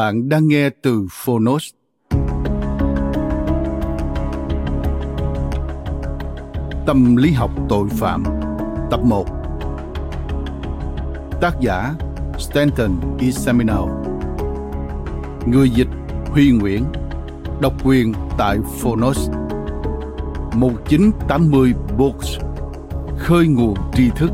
[0.00, 1.70] Bạn đang nghe từ Phonos.
[6.86, 8.24] Tâm lý học tội phạm,
[8.90, 9.26] Tập 1
[11.40, 11.94] Tác giả,
[12.38, 13.24] Stanton e.
[13.24, 14.04] Isaminau
[15.46, 15.88] Người dịch,
[16.26, 16.84] Huy Nguyễn.
[17.60, 19.30] Độc quyền tại Phonos.
[20.54, 22.38] 1980 Books.
[23.18, 24.30] Khơi nguồn tri thức.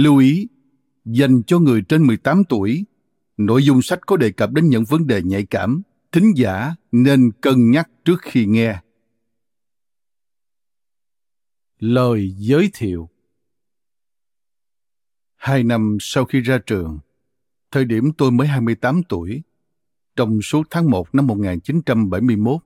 [0.00, 0.48] Lưu ý,
[1.04, 2.84] dành cho người trên 18 tuổi,
[3.36, 7.30] nội dung sách có đề cập đến những vấn đề nhạy cảm, thính giả nên
[7.40, 8.80] cân nhắc trước khi nghe.
[11.78, 13.08] Lời giới thiệu.
[15.36, 16.98] Hai năm sau khi ra trường,
[17.70, 19.42] thời điểm tôi mới 28 tuổi,
[20.16, 22.62] trong suốt tháng 1 năm 1971,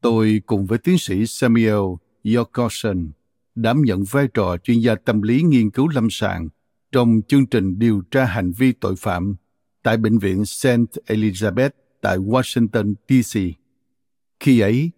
[0.00, 1.84] tôi cùng với tiến sĩ Samuel
[2.24, 3.10] Yorkson
[3.62, 6.48] đảm nhận vai trò chuyên gia tâm lý nghiên cứu lâm sàng
[6.92, 9.36] trong chương trình điều tra hành vi tội phạm
[9.82, 10.66] tại Bệnh viện St.
[11.06, 13.40] Elizabeth tại Washington, D.C.
[14.40, 14.90] Khi ấy,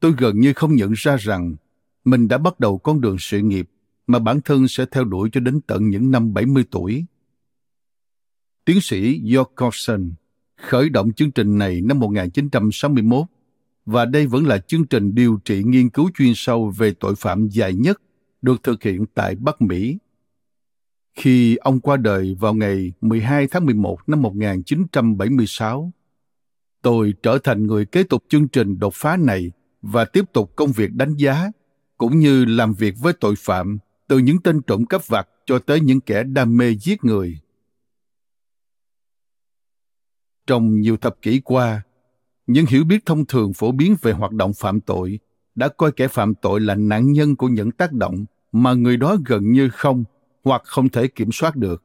[0.00, 1.54] tôi gần như không nhận ra rằng
[2.04, 3.70] mình đã bắt đầu con đường sự nghiệp
[4.06, 7.04] mà bản thân sẽ theo đuổi cho đến tận những năm 70 tuổi.
[8.64, 9.94] Tiến sĩ George
[10.56, 13.26] khởi động chương trình này năm 1961
[13.86, 17.48] và đây vẫn là chương trình điều trị nghiên cứu chuyên sâu về tội phạm
[17.48, 18.00] dài nhất
[18.42, 19.98] được thực hiện tại Bắc Mỹ.
[21.14, 25.92] Khi ông qua đời vào ngày 12 tháng 11 năm 1976,
[26.82, 29.50] tôi trở thành người kế tục chương trình đột phá này
[29.82, 31.50] và tiếp tục công việc đánh giá
[31.98, 33.78] cũng như làm việc với tội phạm
[34.08, 37.38] từ những tên trộm cắp vặt cho tới những kẻ đam mê giết người.
[40.46, 41.82] Trong nhiều thập kỷ qua,
[42.52, 45.18] những hiểu biết thông thường phổ biến về hoạt động phạm tội
[45.54, 49.16] đã coi kẻ phạm tội là nạn nhân của những tác động mà người đó
[49.26, 50.04] gần như không
[50.44, 51.82] hoặc không thể kiểm soát được.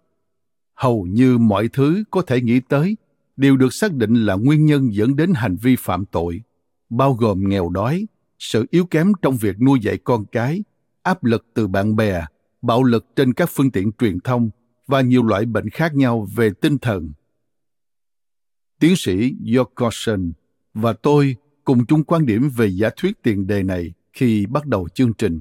[0.76, 2.98] Hầu như mọi thứ có thể nghĩ tới
[3.38, 6.42] đều được xác định là nguyên nhân dẫn đến hành vi phạm tội,
[6.90, 8.08] bao gồm nghèo đói,
[8.40, 10.64] sự yếu kém trong việc nuôi dạy con cái,
[11.04, 12.26] áp lực từ bạn bè,
[12.62, 14.50] bạo lực trên các phương tiện truyền thông
[14.88, 17.12] và nhiều loại bệnh khác nhau về tinh thần.
[18.80, 20.32] Tiến sĩ Jorgensen
[20.82, 24.90] và tôi cùng chung quan điểm về giả thuyết tiền đề này khi bắt đầu
[24.90, 25.40] chương trình.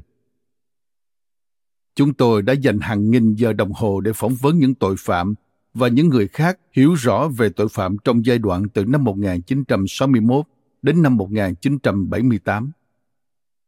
[1.95, 5.35] Chúng tôi đã dành hàng nghìn giờ đồng hồ để phỏng vấn những tội phạm
[5.75, 10.47] và những người khác hiểu rõ về tội phạm trong giai đoạn từ năm 1961
[10.83, 12.71] đến năm 1978.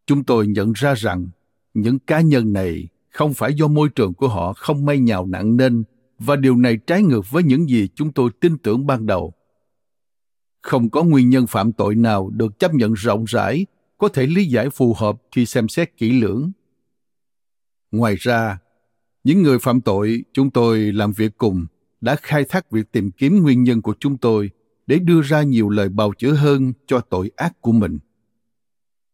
[0.07, 1.29] Chúng tôi nhận ra rằng
[1.75, 5.57] những cá nhân này không phải do môi trường của họ không may nhào nặng
[5.57, 5.85] nên
[6.19, 9.33] và điều này trái ngược với những gì chúng tôi tin tưởng ban đầu
[10.69, 13.67] không có nguyên nhân phạm tội nào được chấp nhận rộng rãi
[13.99, 16.53] có thể lý giải phù hợp khi xem xét kỹ lưỡng
[17.91, 18.59] ngoài ra
[19.25, 21.67] những người phạm tội chúng tôi làm việc cùng
[22.01, 24.51] đã khai thác việc tìm kiếm nguyên nhân của chúng tôi
[24.87, 27.99] để đưa ra nhiều lời bào chữa hơn cho tội ác của mình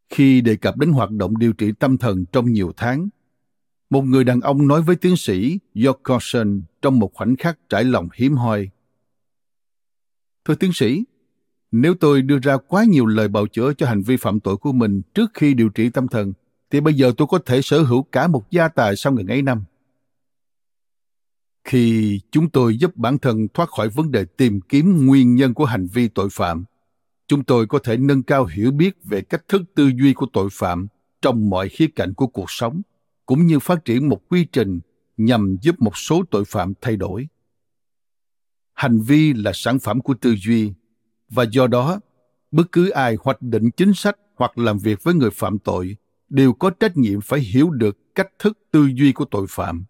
[0.08, 3.08] khi đề cập đến hoạt động điều trị tâm thần trong nhiều tháng
[3.90, 7.84] một người đàn ông nói với tiến sĩ George Carson trong một khoảnh khắc trải
[7.84, 8.68] lòng hiếm hoi.
[10.44, 11.04] Thưa tiến sĩ,
[11.76, 14.72] nếu tôi đưa ra quá nhiều lời bào chữa cho hành vi phạm tội của
[14.72, 16.32] mình trước khi điều trị tâm thần,
[16.70, 19.42] thì bây giờ tôi có thể sở hữu cả một gia tài sau ngần ấy
[19.42, 19.64] năm.
[21.64, 25.64] khi chúng tôi giúp bản thân thoát khỏi vấn đề tìm kiếm nguyên nhân của
[25.64, 26.64] hành vi tội phạm
[27.26, 30.48] chúng tôi có thể nâng cao hiểu biết về cách thức tư duy của tội
[30.52, 30.86] phạm
[31.22, 32.82] trong mọi khía cạnh của cuộc sống
[33.26, 34.80] cũng như phát triển một quy trình
[35.16, 37.28] nhằm giúp một số tội phạm thay đổi
[38.74, 40.72] hành vi là sản phẩm của tư duy
[41.30, 42.00] và do đó
[42.50, 45.96] bất cứ ai hoạch định chính sách hoặc làm việc với người phạm tội
[46.28, 49.84] đều có trách nhiệm phải hiểu được cách thức tư duy của tội phạm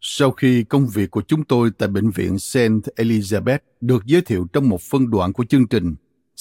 [0.00, 2.58] sau khi công việc của chúng tôi tại bệnh viện St.
[2.96, 5.94] Elizabeth được giới thiệu trong một phân đoạn của chương trình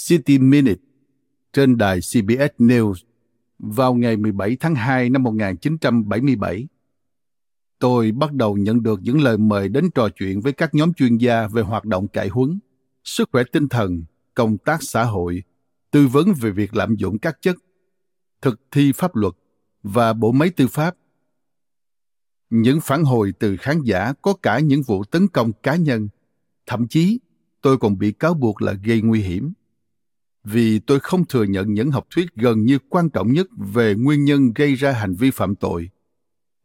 [0.07, 0.81] City Minute
[1.53, 2.93] trên đài CBS News
[3.59, 6.67] vào ngày 17 tháng 2 năm 1977,
[7.85, 11.17] tôi bắt đầu nhận được những lời mời đến trò chuyện với các nhóm chuyên
[11.17, 12.59] gia về hoạt động cải huấn,
[13.03, 14.03] sức khỏe tinh thần,
[14.33, 15.43] công tác xã hội,
[15.91, 17.55] tư vấn về việc lạm dụng các chất,
[18.41, 19.33] thực thi pháp luật
[19.83, 20.95] và bộ máy tư pháp.
[22.49, 26.07] Những phản hồi từ khán giả có cả những vụ tấn công cá nhân,
[26.65, 27.19] thậm chí
[27.61, 29.53] tôi còn bị cáo buộc là gây nguy hiểm.
[30.43, 34.25] Vì tôi không thừa nhận những học thuyết gần như quan trọng nhất về nguyên
[34.25, 35.89] nhân gây ra hành vi phạm tội.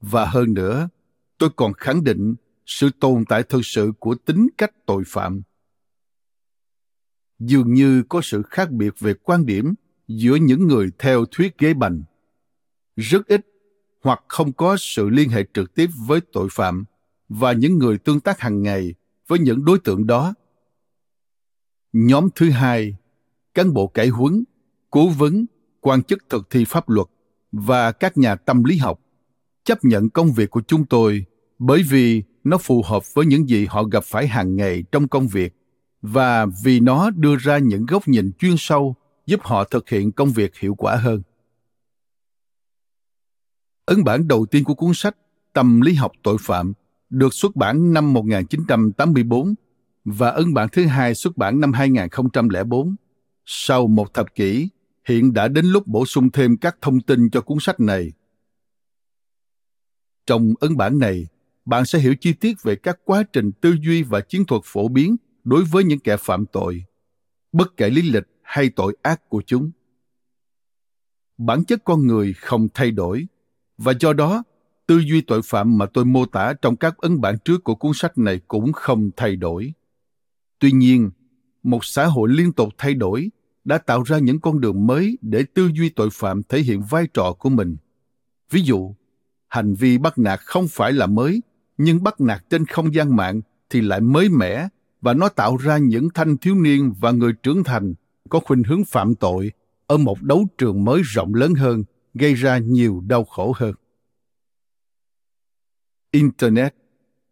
[0.00, 0.88] Và hơn nữa
[1.40, 2.34] tôi còn khẳng định
[2.66, 5.42] sự tồn tại thực sự của tính cách tội phạm.
[7.38, 9.74] Dường như có sự khác biệt về quan điểm
[10.08, 12.02] giữa những người theo thuyết ghế bành.
[12.96, 13.46] Rất ít
[14.02, 16.84] hoặc không có sự liên hệ trực tiếp với tội phạm
[17.28, 18.94] và những người tương tác hàng ngày
[19.26, 20.34] với những đối tượng đó.
[21.92, 22.96] Nhóm thứ hai,
[23.54, 24.44] cán bộ cải huấn,
[24.90, 25.46] cố vấn,
[25.80, 27.06] quan chức thực thi pháp luật
[27.52, 29.00] và các nhà tâm lý học
[29.64, 31.26] chấp nhận công việc của chúng tôi
[31.60, 35.28] bởi vì nó phù hợp với những gì họ gặp phải hàng ngày trong công
[35.28, 35.54] việc
[36.02, 38.94] và vì nó đưa ra những góc nhìn chuyên sâu
[39.26, 41.22] giúp họ thực hiện công việc hiệu quả hơn.
[43.84, 45.16] Ấn bản đầu tiên của cuốn sách
[45.52, 46.72] Tâm lý học tội phạm
[47.10, 49.54] được xuất bản năm 1984
[50.04, 52.96] và ấn bản thứ hai xuất bản năm 2004.
[53.46, 54.68] Sau một thập kỷ,
[55.08, 58.12] hiện đã đến lúc bổ sung thêm các thông tin cho cuốn sách này.
[60.26, 61.26] Trong ấn bản này,
[61.70, 64.88] bạn sẽ hiểu chi tiết về các quá trình tư duy và chiến thuật phổ
[64.88, 66.84] biến đối với những kẻ phạm tội,
[67.52, 69.70] bất kể lý lịch hay tội ác của chúng.
[71.38, 73.26] Bản chất con người không thay đổi,
[73.78, 74.42] và do đó,
[74.86, 77.92] tư duy tội phạm mà tôi mô tả trong các ấn bản trước của cuốn
[77.94, 79.72] sách này cũng không thay đổi.
[80.58, 81.10] Tuy nhiên,
[81.62, 83.30] một xã hội liên tục thay đổi
[83.64, 87.06] đã tạo ra những con đường mới để tư duy tội phạm thể hiện vai
[87.14, 87.76] trò của mình.
[88.50, 88.94] Ví dụ,
[89.48, 91.40] hành vi bắt nạt không phải là mới,
[91.82, 93.40] nhưng bắt nạt trên không gian mạng
[93.70, 94.68] thì lại mới mẻ
[95.00, 97.94] và nó tạo ra những thanh thiếu niên và người trưởng thành
[98.28, 99.52] có khuynh hướng phạm tội
[99.86, 101.84] ở một đấu trường mới rộng lớn hơn,
[102.14, 103.74] gây ra nhiều đau khổ hơn.
[106.10, 106.74] Internet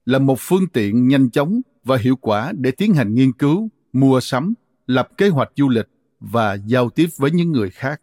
[0.07, 4.21] là một phương tiện nhanh chóng và hiệu quả để tiến hành nghiên cứu, mua
[4.21, 4.55] sắm,
[4.87, 5.89] lập kế hoạch du lịch
[6.21, 8.01] và giao tiếp với những người khác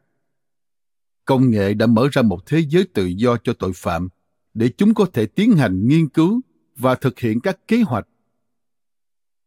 [1.26, 4.10] công nghệ đã mở ra một thế giới tự do cho tội phạm
[4.56, 6.42] để chúng có thể tiến hành nghiên cứu
[6.78, 8.08] và thực hiện các kế hoạch.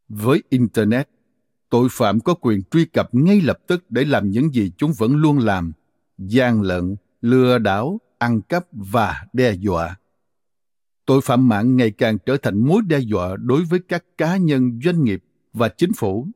[0.09, 1.09] Với internet,
[1.71, 5.17] tội phạm có quyền truy cập ngay lập tức để làm những gì chúng vẫn
[5.17, 5.73] luôn làm
[6.19, 9.97] gian lận, lừa đảo, ăn cắp và đe dọa.
[11.07, 14.81] Tội phạm mạng ngày càng trở thành mối đe dọa đối với các cá nhân,
[14.85, 16.27] doanh nghiệp và chính phủ.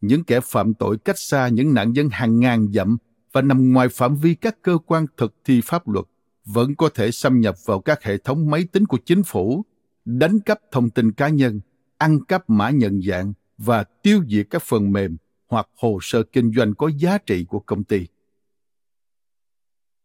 [0.00, 2.96] Những kẻ phạm tội cách xa những nạn nhân hàng ngàn dặm
[3.32, 6.04] và nằm ngoài phạm vi các cơ quan thực thi pháp luật
[6.44, 9.64] vẫn có thể xâm nhập vào các hệ thống máy tính của chính phủ,
[10.04, 11.60] đánh cắp thông tin cá nhân,
[11.98, 15.16] ăn cắp mã nhận dạng và tiêu diệt các phần mềm
[15.48, 18.06] hoặc hồ sơ kinh doanh có giá trị của công ty.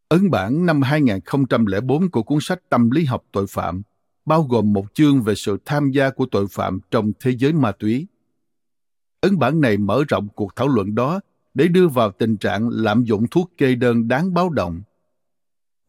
[0.10, 3.82] Ấn bản năm 2004 của cuốn sách Tâm lý học tội phạm
[4.26, 7.72] bao gồm một chương về sự tham gia của tội phạm trong thế giới ma
[7.72, 8.08] túy
[9.22, 11.20] Ấn bản này mở rộng cuộc thảo luận đó
[11.54, 14.82] để đưa vào tình trạng lạm dụng thuốc kê đơn đáng báo động.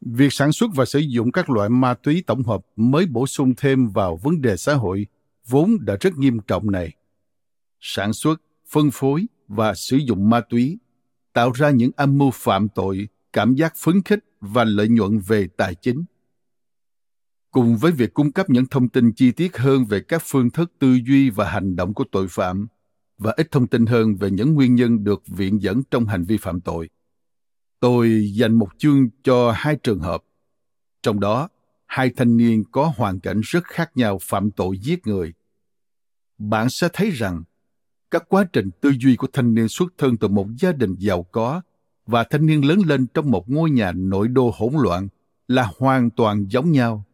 [0.01, 3.55] Việc sản xuất và sử dụng các loại ma túy tổng hợp mới bổ sung
[3.57, 5.07] thêm vào vấn đề xã hội
[5.49, 6.93] vốn đã rất nghiêm trọng này.
[7.81, 10.79] Sản xuất, phân phối và sử dụng ma túy
[11.33, 15.49] tạo ra những âm mưu phạm tội, cảm giác phấn khích và lợi nhuận về
[15.57, 16.05] tài chính.
[17.51, 20.73] Cùng với việc cung cấp những thông tin chi tiết hơn về các phương thức
[20.79, 22.67] tư duy và hành động của tội phạm,
[23.19, 26.37] và ít thông tin hơn về những nguyên nhân được viện dẫn trong hành vi
[26.37, 26.89] phạm tội.
[27.81, 30.25] Tôi dành một chương cho hai trường hợp.
[31.03, 31.49] Trong đó,
[31.87, 35.33] hai thanh niên có hoàn cảnh rất khác nhau phạm tội giết người.
[36.39, 37.43] Bạn sẽ thấy rằng
[38.11, 41.23] các quá trình tư duy của thanh niên xuất thân từ một gia đình giàu
[41.23, 41.63] có
[42.07, 45.09] và thanh niên lớn lên trong một ngôi nhà nội đô hỗn loạn
[45.49, 47.05] là hoàn toàn giống nhau.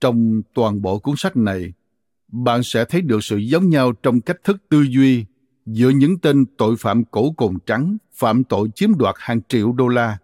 [0.00, 1.72] Trong toàn bộ cuốn sách này,
[2.28, 5.24] bạn sẽ thấy được sự giống nhau trong cách thức tư duy
[5.66, 9.88] giữa những tên tội phạm cổ cồn trắng phạm tội chiếm đoạt hàng triệu đô
[9.88, 10.18] la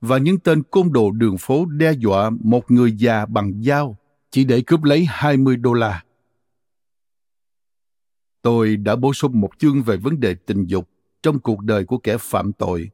[0.00, 3.96] và những tên côn đồ đường phố đe dọa một người già bằng dao
[4.30, 6.04] chỉ để cướp lấy 20 đô la.
[8.42, 10.88] Tôi đã bổ sung một chương về vấn đề tình dục
[11.22, 12.90] trong cuộc đời của kẻ phạm tội.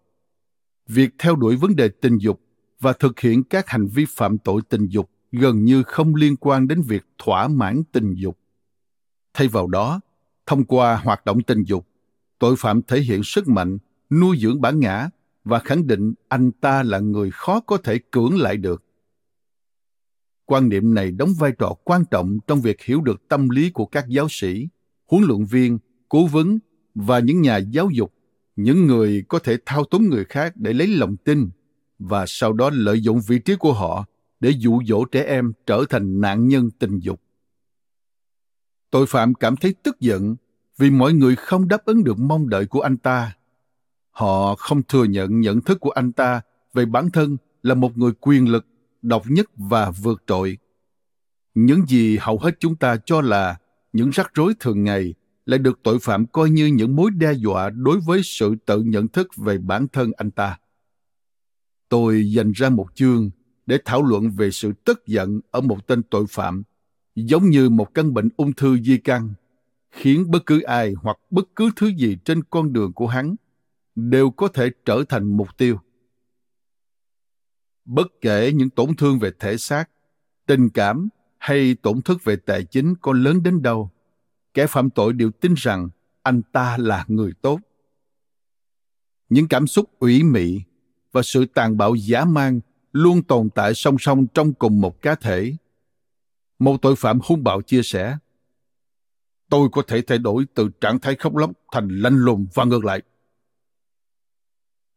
[0.88, 2.40] Việc theo đuổi vấn đề tình dục
[2.80, 6.68] và thực hiện các hành vi phạm tội tình dục gần như không liên quan
[6.68, 8.38] đến việc thỏa mãn tình dục.
[9.34, 10.00] Thay vào đó,
[10.46, 11.86] thông qua hoạt động tình dục,
[12.38, 13.78] tội phạm thể hiện sức mạnh,
[14.10, 15.10] nuôi dưỡng bản ngã
[15.44, 18.84] và khẳng định anh ta là người khó có thể cưỡng lại được.
[20.44, 23.86] Quan niệm này đóng vai trò quan trọng trong việc hiểu được tâm lý của
[23.86, 24.68] các giáo sĩ,
[25.06, 26.58] huấn luyện viên, cố vấn
[26.94, 28.14] và những nhà giáo dục,
[28.56, 31.50] những người có thể thao túng người khác để lấy lòng tin
[31.98, 34.04] và sau đó lợi dụng vị trí của họ
[34.40, 37.20] để dụ dỗ trẻ em trở thành nạn nhân tình dục.
[38.90, 40.36] Tội phạm cảm thấy tức giận
[40.78, 43.36] vì mọi người không đáp ứng được mong đợi của anh ta.
[44.18, 46.40] Họ không thừa nhận nhận thức của anh ta
[46.74, 48.66] về bản thân là một người quyền lực,
[49.02, 50.58] độc nhất và vượt trội.
[51.54, 53.58] Những gì hầu hết chúng ta cho là
[53.92, 55.14] những rắc rối thường ngày
[55.46, 59.08] lại được tội phạm coi như những mối đe dọa đối với sự tự nhận
[59.08, 60.58] thức về bản thân anh ta.
[61.88, 63.30] Tôi dành ra một chương
[63.66, 66.62] để thảo luận về sự tức giận ở một tên tội phạm,
[67.14, 69.34] giống như một căn bệnh ung thư di căn,
[69.90, 73.36] khiến bất cứ ai hoặc bất cứ thứ gì trên con đường của hắn
[73.98, 75.78] đều có thể trở thành mục tiêu.
[77.84, 79.90] Bất kể những tổn thương về thể xác,
[80.46, 83.90] tình cảm hay tổn thất về tài chính có lớn đến đâu,
[84.54, 85.88] kẻ phạm tội đều tin rằng
[86.22, 87.60] anh ta là người tốt.
[89.28, 90.60] Những cảm xúc ủy mị
[91.12, 92.60] và sự tàn bạo giả mang
[92.92, 95.56] luôn tồn tại song song trong cùng một cá thể.
[96.58, 98.18] Một tội phạm hung bạo chia sẻ,
[99.48, 102.84] tôi có thể thay đổi từ trạng thái khóc lóc thành lạnh lùng và ngược
[102.84, 103.02] lại.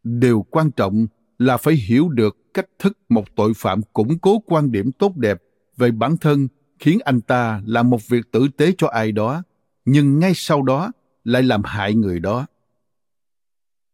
[0.04, 1.08] Điều quan trọng
[1.40, 5.42] là phải hiểu được cách thức một tội phạm củng cố quan điểm tốt đẹp
[5.78, 6.48] về bản thân
[6.80, 9.44] khiến anh ta làm một việc tử tế cho ai đó,
[9.86, 10.92] nhưng ngay sau đó
[11.24, 12.46] lại làm hại người đó.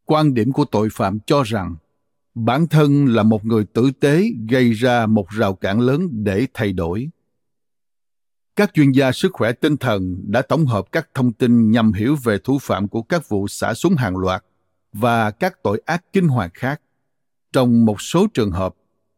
[0.05, 1.75] Quan điểm của tội phạm cho rằng
[2.35, 6.73] bản thân là một người tử tế gây ra một rào cản lớn để thay
[6.73, 7.09] đổi
[8.57, 12.15] các chuyên gia sức khỏe tinh thần đã tổng hợp các thông tin nhằm hiểu
[12.23, 14.43] về thủ phạm của các vụ xả súng hàng loạt
[14.99, 16.81] và các tội ác kinh hoàng khác.
[17.53, 18.75] Trong một số trường hợp,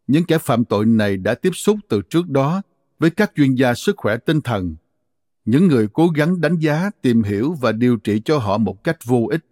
[0.08, 2.62] những kẻ phạm tội này đã tiếp xúc từ trước đó
[3.00, 4.76] với các chuyên gia sức khỏe tinh thần.
[5.46, 8.98] Những người cố gắng đánh giá, tìm hiểu và điều trị cho họ một cách
[9.06, 9.46] vô ích.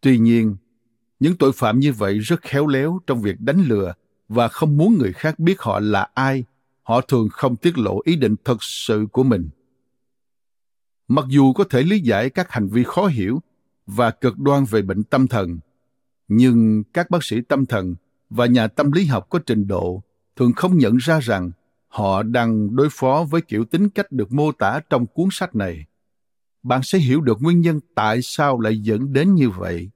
[0.00, 0.56] Tuy nhiên,
[1.20, 3.94] những tội phạm như vậy rất khéo léo trong việc đánh lừa
[4.28, 6.44] và không muốn người khác biết họ là ai.
[6.82, 9.48] Họ thường không tiết lộ ý định thật sự của mình.
[11.08, 13.42] Mặc dù có thể lý giải các hành vi khó hiểu
[13.86, 15.58] và cực đoan về bệnh tâm thần.
[16.28, 17.94] Nhưng các bác sĩ tâm thần
[18.30, 20.02] và nhà tâm lý học có trình độ
[20.36, 21.50] thường không nhận ra rằng
[21.88, 25.86] họ đang đối phó với kiểu tính cách được mô tả trong cuốn sách này.
[26.62, 29.90] Bạn sẽ hiểu được nguyên nhân tại sao lại dẫn đến như vậy.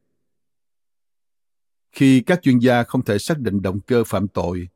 [1.93, 4.69] Khi các chuyên gia không thể xác định động cơ phạm tội,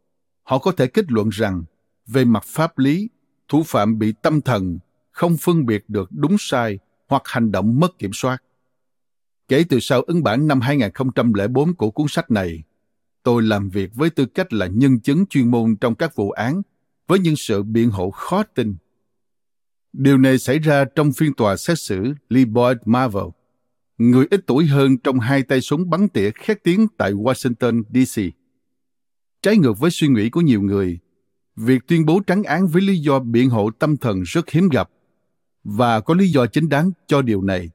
[0.42, 1.64] họ có thể kết luận rằng
[2.06, 3.08] về mặt pháp lý,
[3.48, 4.78] thủ phạm bị tâm thần
[5.10, 8.42] không phân biệt được đúng sai hoặc hành động mất kiểm soát.
[9.50, 12.62] Kể từ sau ấn bản năm 2004 của cuốn sách này,
[13.22, 16.62] tôi làm việc với tư cách là nhân chứng chuyên môn trong các vụ án
[17.06, 18.74] với những sự biện hộ khó tin.
[19.92, 23.24] Điều này xảy ra trong phiên tòa xét xử Lee Boyd Marvel,
[23.98, 28.22] người ít tuổi hơn trong hai tay súng bắn tỉa khét tiếng tại Washington, D.C.
[29.42, 30.98] Trái ngược với suy nghĩ của nhiều người,
[31.56, 34.90] việc tuyên bố trắng án với lý do biện hộ tâm thần rất hiếm gặp
[35.64, 37.70] và có lý do chính đáng cho điều này.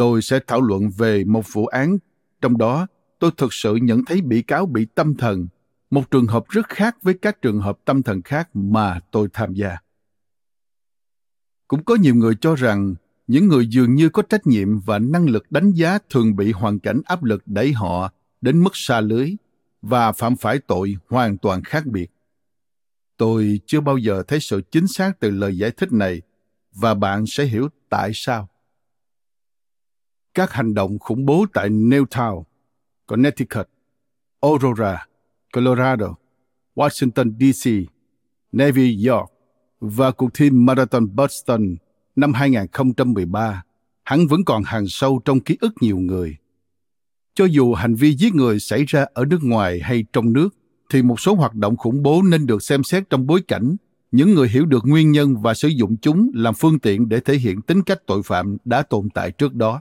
[0.00, 1.98] Tôi sẽ thảo luận về một vụ án,
[2.40, 2.86] trong đó
[3.18, 5.46] tôi thực sự nhận thấy bị cáo bị tâm thần,
[5.90, 9.54] một trường hợp rất khác với các trường hợp tâm thần khác mà tôi tham
[9.54, 9.76] gia.
[11.68, 12.94] Cũng có nhiều người cho rằng
[13.26, 16.78] những người dường như có trách nhiệm và năng lực đánh giá thường bị hoàn
[16.78, 19.36] cảnh áp lực đẩy họ đến mức xa lưới
[19.82, 22.10] và phạm phải tội hoàn toàn khác biệt.
[23.16, 26.22] Tôi chưa bao giờ thấy sự chính xác từ lời giải thích này
[26.74, 28.48] và bạn sẽ hiểu tại sao.
[30.34, 32.42] Các hành động khủng bố tại Newtown,
[33.06, 33.68] Connecticut,
[34.40, 35.06] Aurora,
[35.52, 36.14] Colorado,
[36.74, 37.70] Washington, D.C.,
[38.52, 39.30] Navy York
[39.80, 41.76] và cuộc thi Marathon Boston
[42.16, 43.62] năm 2013
[44.04, 46.36] hắn vẫn còn hàng sâu trong ký ức nhiều người.
[47.34, 50.48] Cho dù hành vi giết người xảy ra ở nước ngoài hay trong nước,
[50.90, 53.76] thì một số hoạt động khủng bố nên được xem xét trong bối cảnh
[54.12, 57.34] những người hiểu được nguyên nhân và sử dụng chúng làm phương tiện để thể
[57.34, 59.80] hiện tính cách tội phạm đã tồn tại trước đó.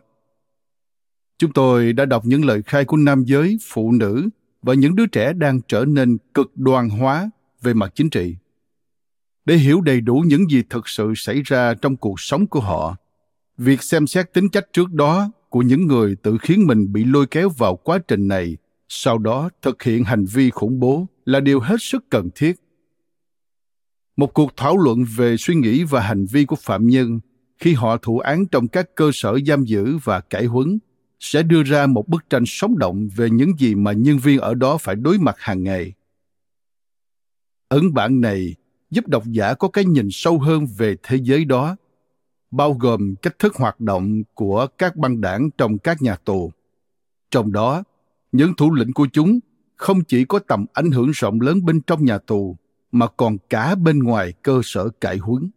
[1.39, 4.29] Chúng tôi đã đọc những lời khai của nam giới, phụ nữ
[4.62, 7.29] và những đứa trẻ đang trở nên cực đoan hóa
[7.62, 8.36] về mặt chính trị.
[9.46, 12.96] Để hiểu đầy đủ những gì thực sự xảy ra trong cuộc sống của họ,
[13.58, 17.27] việc xem xét tính cách trước đó của những người tự khiến mình bị lôi
[17.27, 18.58] kéo vào quá trình này
[18.89, 22.55] sau đó thực hiện hành vi khủng bố là điều hết sức cần thiết
[24.17, 27.19] một cuộc thảo luận về suy nghĩ và hành vi của phạm nhân
[27.60, 30.79] khi họ thụ án trong các cơ sở giam giữ và cải huấn
[31.19, 34.53] sẽ đưa ra một bức tranh sống động về những gì mà nhân viên ở
[34.53, 35.93] đó phải đối mặt hàng ngày.
[37.67, 38.55] Ấn bản này
[38.91, 41.75] giúp độc giả có cái nhìn sâu hơn về thế giới đó,
[42.51, 46.51] bao gồm cách thức hoạt động của các băng đảng trong các nhà tù.
[47.31, 47.83] Trong đó,
[48.31, 49.39] những thủ lĩnh của chúng
[49.75, 52.57] không chỉ có tầm ảnh hưởng rộng lớn bên trong nhà tù,
[52.91, 55.49] mà còn cả bên ngoài cơ sở cải huấn.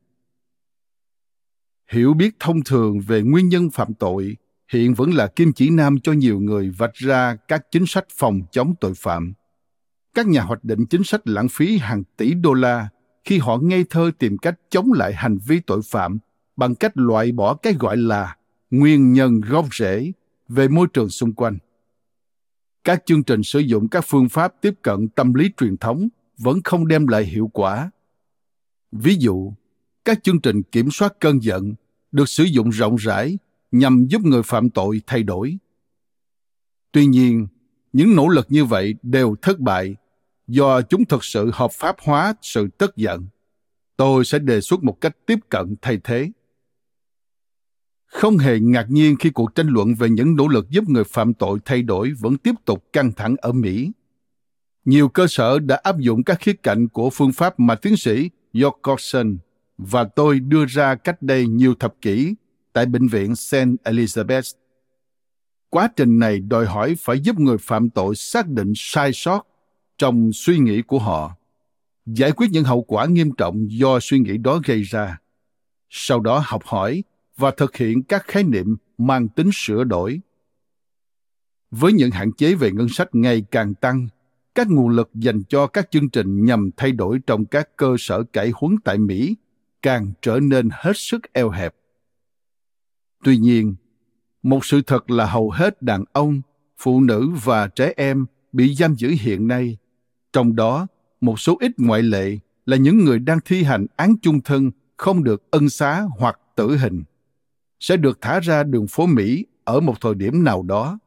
[1.90, 4.36] Hiểu biết thông thường về nguyên nhân phạm tội
[4.72, 8.40] hiện vẫn là kim chỉ nam cho nhiều người vạch ra các chính sách phòng
[8.52, 9.32] chống tội phạm.
[10.14, 12.88] Các nhà hoạch định chính sách lãng phí hàng tỷ đô la
[13.24, 16.18] khi họ ngây thơ tìm cách chống lại hành vi tội phạm
[16.56, 18.36] bằng cách loại bỏ cái gọi là
[18.70, 20.12] nguyên nhân gốc rễ
[20.48, 21.58] về môi trường xung quanh.
[22.84, 26.62] Các chương trình sử dụng các phương pháp tiếp cận tâm lý truyền thống vẫn
[26.64, 27.90] không đem lại hiệu quả.
[28.92, 29.52] Ví dụ,
[30.04, 31.74] các chương trình kiểm soát cơn giận
[32.12, 33.38] được sử dụng rộng rãi
[33.72, 35.58] nhằm giúp người phạm tội thay đổi.
[36.92, 37.46] Tuy nhiên,
[37.92, 39.96] những nỗ lực như vậy đều thất bại
[40.46, 43.26] do chúng thực sự hợp pháp hóa sự tức giận.
[43.96, 46.30] Tôi sẽ đề xuất một cách tiếp cận thay thế.
[48.06, 51.34] Không hề ngạc nhiên khi cuộc tranh luận về những nỗ lực giúp người phạm
[51.34, 53.92] tội thay đổi vẫn tiếp tục căng thẳng ở Mỹ.
[54.84, 58.30] Nhiều cơ sở đã áp dụng các khía cạnh của phương pháp mà tiến sĩ
[58.52, 59.36] Jorgensen
[59.78, 62.34] và tôi đưa ra cách đây nhiều thập kỷ
[62.72, 63.56] tại Bệnh viện St.
[63.84, 64.56] Elizabeth.
[65.70, 69.46] Quá trình này đòi hỏi phải giúp người phạm tội xác định sai sót
[69.98, 71.36] trong suy nghĩ của họ,
[72.06, 75.18] giải quyết những hậu quả nghiêm trọng do suy nghĩ đó gây ra.
[75.90, 77.04] Sau đó học hỏi
[77.36, 80.20] và thực hiện các khái niệm mang tính sửa đổi.
[81.70, 84.08] Với những hạn chế về ngân sách ngày càng tăng,
[84.54, 88.22] các nguồn lực dành cho các chương trình nhằm thay đổi trong các cơ sở
[88.22, 89.36] cải huấn tại Mỹ
[89.82, 91.74] càng trở nên hết sức eo hẹp.
[93.24, 93.74] Tuy nhiên,
[94.42, 96.42] một sự thật là hầu hết đàn ông,
[96.78, 99.76] phụ nữ và trẻ em bị giam giữ hiện nay,
[100.32, 100.86] trong đó
[101.20, 105.24] một số ít ngoại lệ là những người đang thi hành án chung thân không
[105.24, 107.02] được ân xá hoặc tử hình
[107.80, 110.98] sẽ được thả ra đường phố Mỹ ở một thời điểm nào đó.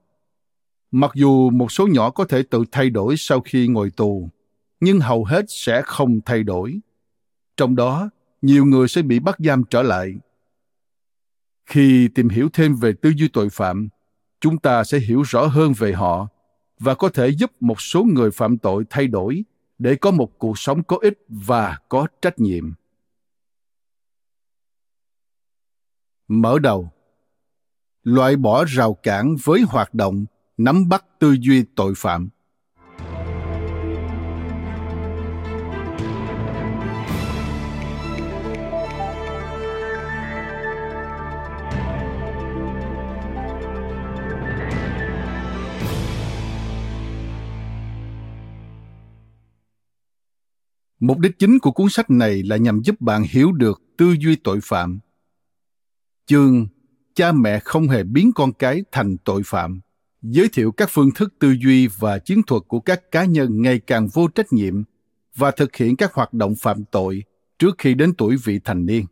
[0.91, 4.29] Mặc dù một số nhỏ có thể tự thay đổi sau khi ngồi tù,
[4.79, 6.79] nhưng hầu hết sẽ không thay đổi.
[7.57, 8.09] Trong đó,
[8.41, 10.13] nhiều người sẽ bị bắt giam trở lại.
[11.65, 13.89] Khi tìm hiểu thêm về tư duy tội phạm,
[14.41, 16.27] chúng ta sẽ hiểu rõ hơn về họ
[16.79, 19.43] và có thể giúp một số người phạm tội thay đổi
[19.77, 22.73] để có một cuộc sống có ích và có trách nhiệm.
[26.27, 26.89] Mở đầu
[28.03, 30.25] Loại bỏ rào cản với hoạt động
[30.57, 32.29] nắm bắt tư duy tội phạm.
[51.07, 54.35] Mục đích chính của cuốn sách này là nhằm giúp bạn hiểu được tư duy
[54.35, 54.99] tội phạm.
[56.25, 56.67] Chương
[57.15, 59.81] cha mẹ không hề biến con cái thành tội phạm.
[60.21, 63.79] Giới thiệu các phương thức tư duy và chiến thuật của các cá nhân ngày
[63.79, 64.83] càng vô trách nhiệm
[65.35, 67.23] và thực hiện các hoạt động phạm tội
[67.59, 69.05] trước khi đến tuổi vị thành niên.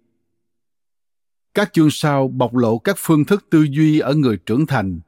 [1.54, 5.00] Các chương sau bộc lộ các phương thức tư duy ở người trưởng thành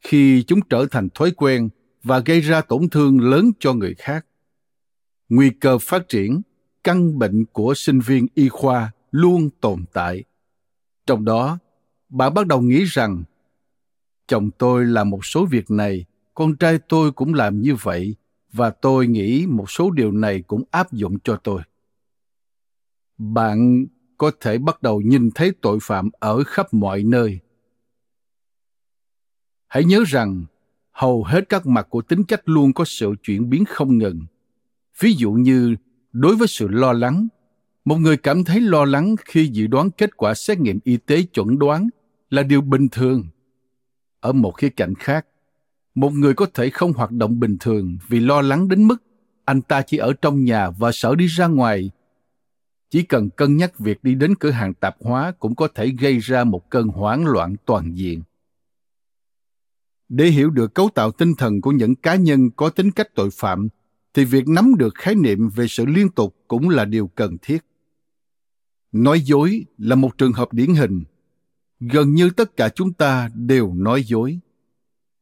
[0.00, 1.68] khi chúng trở thành thói quen
[2.02, 4.26] và gây ra tổn thương lớn cho người khác
[5.34, 6.42] nguy cơ phát triển,
[6.84, 10.24] căn bệnh của sinh viên y khoa luôn tồn tại.
[11.06, 11.58] Trong đó
[12.08, 13.24] bạn bắt đầu nghĩ rằng,
[14.26, 18.14] chồng tôi làm một số việc này, con trai tôi cũng làm như vậy,
[18.52, 21.62] và tôi nghĩ một số điều này cũng áp dụng cho tôi.
[23.18, 23.86] Bạn
[24.18, 27.38] có thể bắt đầu nhìn thấy tội phạm ở khắp mọi nơi.
[29.66, 30.44] Hãy nhớ rằng,
[30.92, 34.26] hầu hết các mặt của tính cách luôn có sự chuyển biến không ngừng
[35.00, 35.76] ví dụ như
[36.12, 37.28] đối với sự lo lắng
[37.84, 41.22] một người cảm thấy lo lắng khi dự đoán kết quả xét nghiệm y tế
[41.22, 41.88] chuẩn đoán
[42.30, 43.24] là điều bình thường
[44.20, 45.26] ở một khía cạnh khác
[45.94, 49.02] một người có thể không hoạt động bình thường vì lo lắng đến mức
[49.44, 51.90] anh ta chỉ ở trong nhà và sợ đi ra ngoài.
[52.90, 56.18] Chỉ cần cân nhắc việc đi đến cửa hàng tạp hóa cũng có thể gây
[56.18, 58.22] ra một cơn hoảng loạn toàn diện.
[60.08, 63.30] Để hiểu được cấu tạo tinh thần của những cá nhân có tính cách tội
[63.32, 63.68] phạm,
[64.14, 67.64] thì việc nắm được khái niệm về sự liên tục cũng là điều cần thiết.
[68.92, 71.04] Nói dối là một trường hợp điển hình.
[71.80, 74.38] Gần như tất cả chúng ta đều nói dối.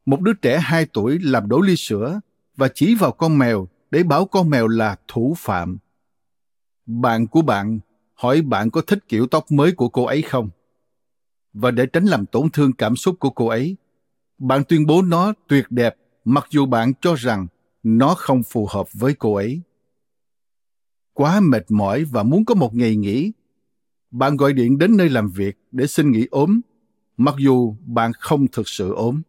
[0.07, 2.21] Một đứa trẻ 2 tuổi làm đổ ly sữa
[2.57, 5.79] và chỉ vào con mèo để bảo con mèo là thủ phạm.
[6.87, 7.79] Bạn của bạn
[8.15, 10.51] hỏi bạn có thích kiểu tóc mới của cô ấy không?
[11.53, 13.77] Và để tránh làm tổn thương cảm xúc của cô ấy,
[14.39, 17.47] bạn tuyên bố nó tuyệt đẹp mặc dù bạn cho rằng
[17.83, 19.61] nó không phù hợp với cô ấy.
[21.13, 23.33] Quá mệt mỏi và muốn có một ngày nghỉ,
[24.11, 26.61] bạn gọi điện đến nơi làm việc để xin nghỉ ốm,
[27.17, 29.23] mặc dù bạn không thực sự ốm.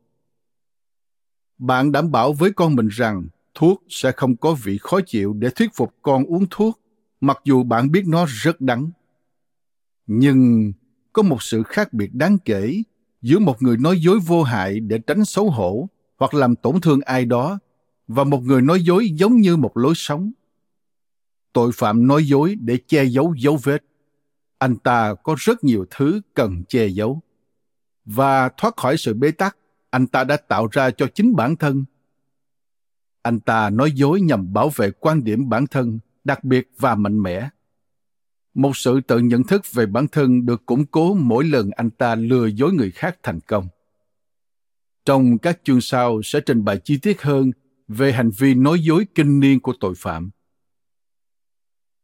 [1.57, 5.49] Bạn đảm bảo với con mình rằng thuốc sẽ không có vị khó chịu để
[5.49, 6.79] thuyết phục con uống thuốc,
[7.21, 8.91] mặc dù bạn biết nó rất đắng.
[10.07, 10.71] Nhưng
[11.13, 12.81] có một sự khác biệt đáng kể
[13.21, 16.99] giữa một người nói dối vô hại để tránh xấu hổ hoặc làm tổn thương
[17.01, 17.59] ai đó
[18.07, 20.31] và một người nói dối giống như một lối sống.
[21.53, 23.83] Tội phạm nói dối để che giấu dấu vết.
[24.57, 27.21] Anh ta có rất nhiều thứ cần che giấu.
[28.05, 29.57] Và thoát khỏi sự bế tắc,
[29.89, 31.85] anh ta đã tạo ra cho chính bản thân.
[33.21, 37.23] Anh ta nói dối nhằm bảo vệ quan điểm bản thân đặc biệt và mạnh
[37.23, 37.49] mẽ.
[38.53, 42.15] Một sự tự nhận thức về bản thân được củng cố mỗi lần anh ta
[42.15, 43.67] lừa dối người khác thành công.
[45.05, 47.51] Trong các chương sau sẽ trình bày chi tiết hơn
[47.93, 50.29] về hành vi nói dối kinh niên của tội phạm.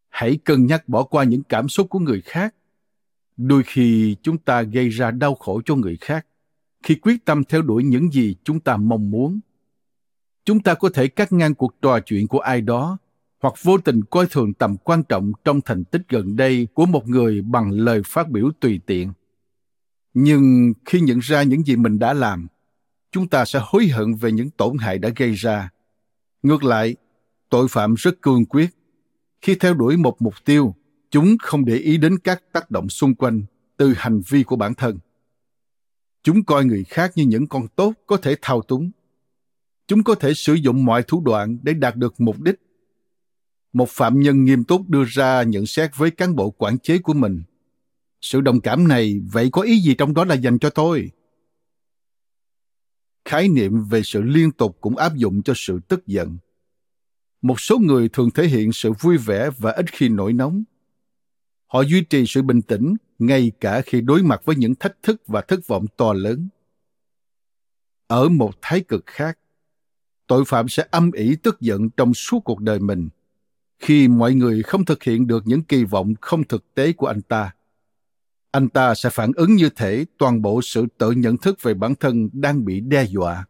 [0.09, 2.55] Hãy cân nhắc bỏ qua những cảm xúc của người khác.
[3.37, 6.25] Đôi khi chúng ta gây ra đau khổ cho người khác
[6.83, 9.39] khi quyết tâm theo đuổi những gì chúng ta mong muốn.
[10.45, 12.97] Chúng ta có thể cắt ngang cuộc trò chuyện của ai đó
[13.41, 17.07] hoặc vô tình coi thường tầm quan trọng trong thành tích gần đây của một
[17.07, 19.13] người bằng lời phát biểu tùy tiện.
[20.13, 22.47] Nhưng khi nhận ra những gì mình đã làm,
[23.11, 25.69] chúng ta sẽ hối hận về những tổn hại đã gây ra.
[26.43, 26.95] Ngược lại,
[27.49, 28.69] tội phạm rất cương quyết.
[29.41, 30.75] Khi theo đuổi một mục tiêu,
[31.11, 33.43] chúng không để ý đến các tác động xung quanh
[33.77, 34.99] từ hành vi của bản thân.
[36.23, 38.91] Chúng coi người khác như những con tốt có thể thao túng.
[39.87, 42.55] Chúng có thể sử dụng mọi thủ đoạn để đạt được mục đích.
[43.73, 47.13] Một phạm nhân nghiêm túc đưa ra nhận xét với cán bộ quản chế của
[47.13, 47.43] mình.
[48.21, 51.11] Sự đồng cảm này vậy có ý gì trong đó là dành cho tôi?
[53.29, 56.37] Khái niệm về sự liên tục cũng áp dụng cho sự tức giận.
[57.41, 60.63] Một số người thường thể hiện sự vui vẻ và ít khi nổi nóng.
[61.67, 65.21] Họ duy trì sự bình tĩnh ngay cả khi đối mặt với những thách thức
[65.27, 66.47] và thất vọng to lớn.
[68.07, 69.39] Ở một thái cực khác,
[70.27, 73.09] tội phạm sẽ âm ỉ tức giận trong suốt cuộc đời mình
[73.79, 77.21] khi mọi người không thực hiện được những kỳ vọng không thực tế của anh
[77.21, 77.53] ta
[78.51, 81.95] anh ta sẽ phản ứng như thể toàn bộ sự tự nhận thức về bản
[81.95, 83.45] thân đang bị đe dọa.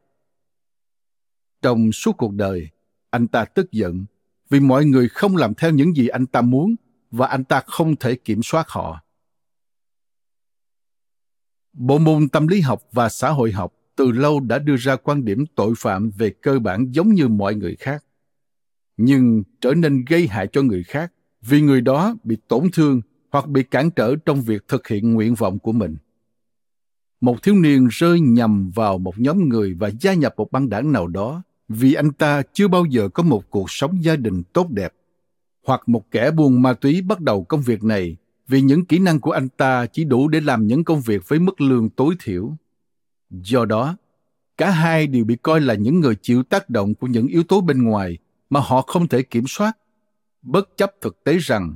[1.61, 2.69] Trong suốt cuộc đời,
[3.09, 4.05] anh ta tức giận
[4.49, 6.75] vì mọi người không làm theo những gì anh ta muốn
[7.11, 9.03] và anh ta không thể kiểm soát họ.
[11.73, 15.25] Bộ môn tâm lý học và xã hội học từ lâu đã đưa ra quan
[15.25, 18.05] điểm tội phạm về cơ bản giống như mọi người khác,
[18.97, 23.47] nhưng trở nên gây hại cho người khác vì người đó bị tổn thương hoặc
[23.47, 25.97] bị cản trở trong việc thực hiện nguyện vọng của mình.
[27.21, 30.91] Một thiếu niên rơi nhầm vào một nhóm người và gia nhập một băng đảng
[30.91, 34.69] nào đó vì anh ta chưa bao giờ có một cuộc sống gia đình tốt
[34.69, 34.93] đẹp,
[35.65, 39.19] hoặc một kẻ buôn ma túy bắt đầu công việc này vì những kỹ năng
[39.19, 42.51] của anh ta chỉ đủ để làm những công việc với mức lương tối thiểu.
[43.29, 43.97] Do đó,
[44.57, 47.61] cả hai đều bị coi là những người chịu tác động của những yếu tố
[47.61, 48.17] bên ngoài
[48.49, 49.77] mà họ không thể kiểm soát.
[50.41, 51.75] Bất chấp thực tế rằng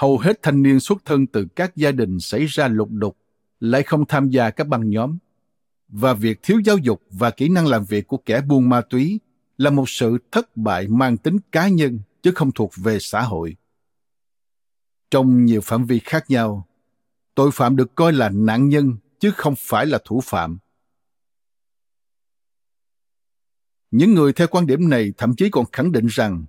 [0.00, 3.16] hầu hết thanh niên xuất thân từ các gia đình xảy ra lục đục,
[3.60, 5.18] lại không tham gia các băng nhóm.
[5.88, 9.20] Và việc thiếu giáo dục và kỹ năng làm việc của kẻ buôn ma túy
[9.58, 13.56] là một sự thất bại mang tính cá nhân chứ không thuộc về xã hội.
[15.10, 16.66] Trong nhiều phạm vi khác nhau,
[17.34, 20.58] tội phạm được coi là nạn nhân chứ không phải là thủ phạm.
[23.90, 26.44] Những người theo quan điểm này thậm chí còn khẳng định rằng,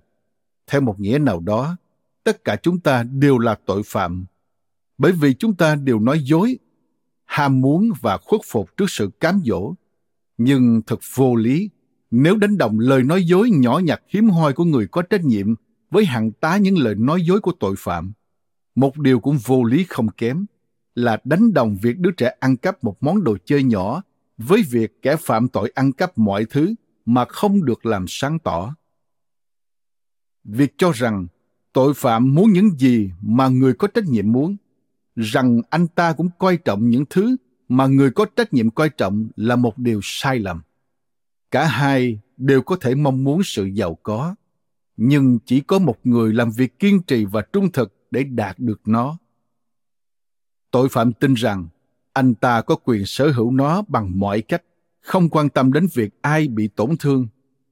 [0.66, 1.76] theo một nghĩa nào đó
[2.24, 4.26] tất cả chúng ta đều là tội phạm.
[4.98, 6.58] Bởi vì chúng ta đều nói dối,
[7.24, 9.74] ham muốn và khuất phục trước sự cám dỗ.
[10.38, 11.70] Nhưng thật vô lý,
[12.10, 15.54] nếu đánh đồng lời nói dối nhỏ nhặt hiếm hoi của người có trách nhiệm
[15.90, 18.12] với hàng tá những lời nói dối của tội phạm,
[18.74, 20.46] một điều cũng vô lý không kém
[20.94, 24.02] là đánh đồng việc đứa trẻ ăn cắp một món đồ chơi nhỏ
[24.38, 28.74] với việc kẻ phạm tội ăn cắp mọi thứ mà không được làm sáng tỏ.
[30.44, 31.26] Việc cho rằng
[31.72, 34.56] tội phạm muốn những gì mà người có trách nhiệm muốn,
[35.16, 37.36] rằng anh ta cũng coi trọng những thứ
[37.68, 40.60] mà người có trách nhiệm coi trọng là một điều sai lầm.
[41.50, 44.34] Cả hai đều có thể mong muốn sự giàu có,
[44.96, 48.80] nhưng chỉ có một người làm việc kiên trì và trung thực để đạt được
[48.84, 49.18] nó.
[50.70, 51.68] Tội phạm tin rằng
[52.12, 54.62] anh ta có quyền sở hữu nó bằng mọi cách,
[55.00, 57.26] không quan tâm đến việc ai bị tổn thương,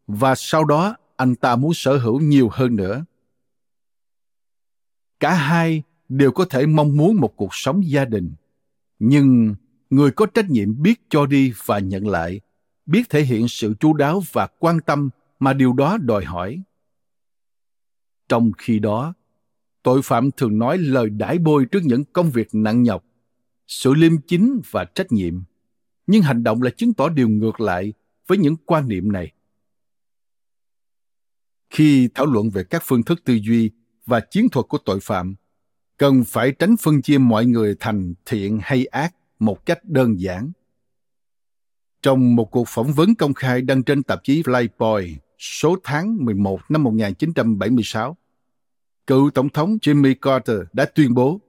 [0.06, 3.04] và sau đó anh ta muốn sở hữu nhiều hơn nữa
[5.20, 8.32] cả hai đều có thể mong muốn một cuộc sống gia đình.
[8.98, 9.54] Nhưng
[9.90, 12.40] người có trách nhiệm biết cho đi và nhận lại,
[12.86, 16.62] biết thể hiện sự chú đáo và quan tâm mà điều đó đòi hỏi.
[18.28, 19.14] Trong khi đó,
[19.82, 23.04] tội phạm thường nói lời đãi bôi trước những công việc nặng nhọc,
[23.66, 25.42] sự liêm chính và trách nhiệm.
[26.06, 27.92] Nhưng hành động lại chứng tỏ điều ngược lại
[28.26, 29.32] với những quan niệm này.
[31.70, 33.70] Khi thảo luận về các phương thức tư duy
[34.10, 35.34] và chiến thuật của tội phạm
[35.96, 40.52] cần phải tránh phân chia mọi người thành thiện hay ác một cách đơn giản
[42.02, 46.60] trong một cuộc phỏng vấn công khai đăng trên tạp chí Playboy số tháng 11
[46.68, 48.16] năm 1976,
[49.06, 51.40] cựu Tổng thống Jimmy Carter đã tuyên bố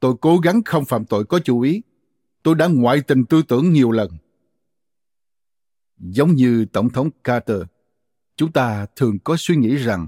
[0.00, 1.82] Tôi cố gắng không phạm tội có chủ ý.
[2.42, 4.10] Tôi đã ngoại tình tư tưởng nhiều lần.
[5.98, 7.62] Giống như Tổng thống Carter,
[8.36, 10.06] chúng ta thường có suy nghĩ rằng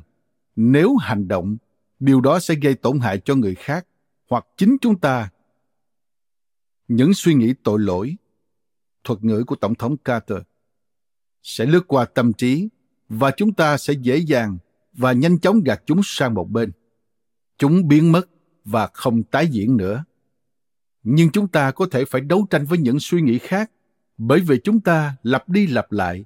[0.57, 1.57] nếu hành động,
[2.01, 3.87] điều đó sẽ gây tổn hại cho người khác
[4.31, 5.31] hoặc chính chúng ta.
[6.89, 8.17] Những suy nghĩ tội lỗi,
[9.05, 10.39] thuật ngữ của Tổng thống Carter,
[11.43, 12.69] sẽ lướt qua tâm trí
[13.09, 14.59] và chúng ta sẽ dễ dàng
[14.93, 16.73] và nhanh chóng gạt chúng sang một bên.
[17.59, 18.29] Chúng biến mất
[18.65, 20.05] và không tái diễn nữa.
[21.03, 23.71] Nhưng chúng ta có thể phải đấu tranh với những suy nghĩ khác
[24.19, 26.25] bởi vì chúng ta lặp đi lặp lại.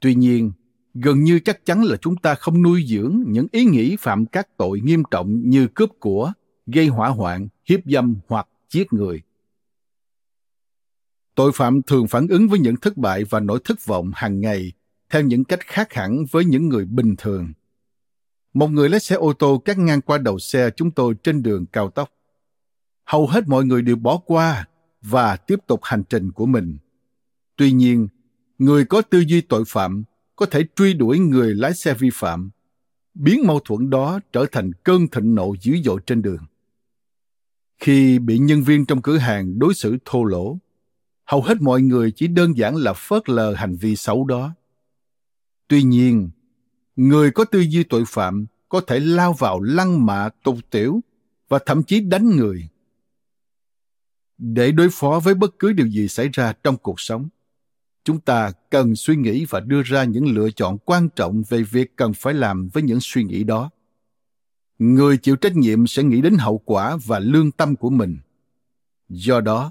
[0.00, 0.52] Tuy nhiên,
[0.94, 4.56] gần như chắc chắn là chúng ta không nuôi dưỡng những ý nghĩ phạm các
[4.56, 6.32] tội nghiêm trọng như cướp của,
[6.66, 9.22] gây hỏa hoạn, hiếp dâm hoặc giết người.
[11.34, 14.72] Tội phạm thường phản ứng với những thất bại và nỗi thất vọng hàng ngày
[15.10, 17.52] theo những cách khác hẳn với những người bình thường.
[18.54, 21.66] Một người lái xe ô tô cắt ngang qua đầu xe chúng tôi trên đường
[21.66, 22.10] cao tốc.
[23.04, 24.68] Hầu hết mọi người đều bỏ qua
[25.02, 26.78] và tiếp tục hành trình của mình.
[27.56, 28.08] Tuy nhiên,
[28.58, 30.04] người có tư duy tội phạm
[30.40, 32.50] có thể truy đuổi người lái xe vi phạm,
[33.14, 36.44] biến mâu thuẫn đó trở thành cơn thịnh nộ dữ dội trên đường.
[37.78, 40.58] Khi bị nhân viên trong cửa hàng đối xử thô lỗ,
[41.24, 44.54] hầu hết mọi người chỉ đơn giản là phớt lờ hành vi xấu đó.
[45.68, 46.30] Tuy nhiên,
[46.96, 51.00] người có tư duy tội phạm có thể lao vào lăng mạ tục tiểu
[51.48, 52.68] và thậm chí đánh người.
[54.38, 57.28] Để đối phó với bất cứ điều gì xảy ra trong cuộc sống,
[58.04, 61.96] chúng ta cần suy nghĩ và đưa ra những lựa chọn quan trọng về việc
[61.96, 63.70] cần phải làm với những suy nghĩ đó.
[64.78, 68.18] Người chịu trách nhiệm sẽ nghĩ đến hậu quả và lương tâm của mình.
[69.08, 69.70] Do đó,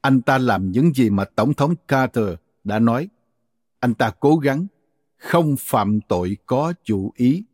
[0.00, 2.28] anh ta làm những gì mà Tổng thống Carter
[2.64, 3.08] đã nói.
[3.80, 4.66] Anh ta cố gắng
[5.16, 7.44] không phạm tội có chủ ý.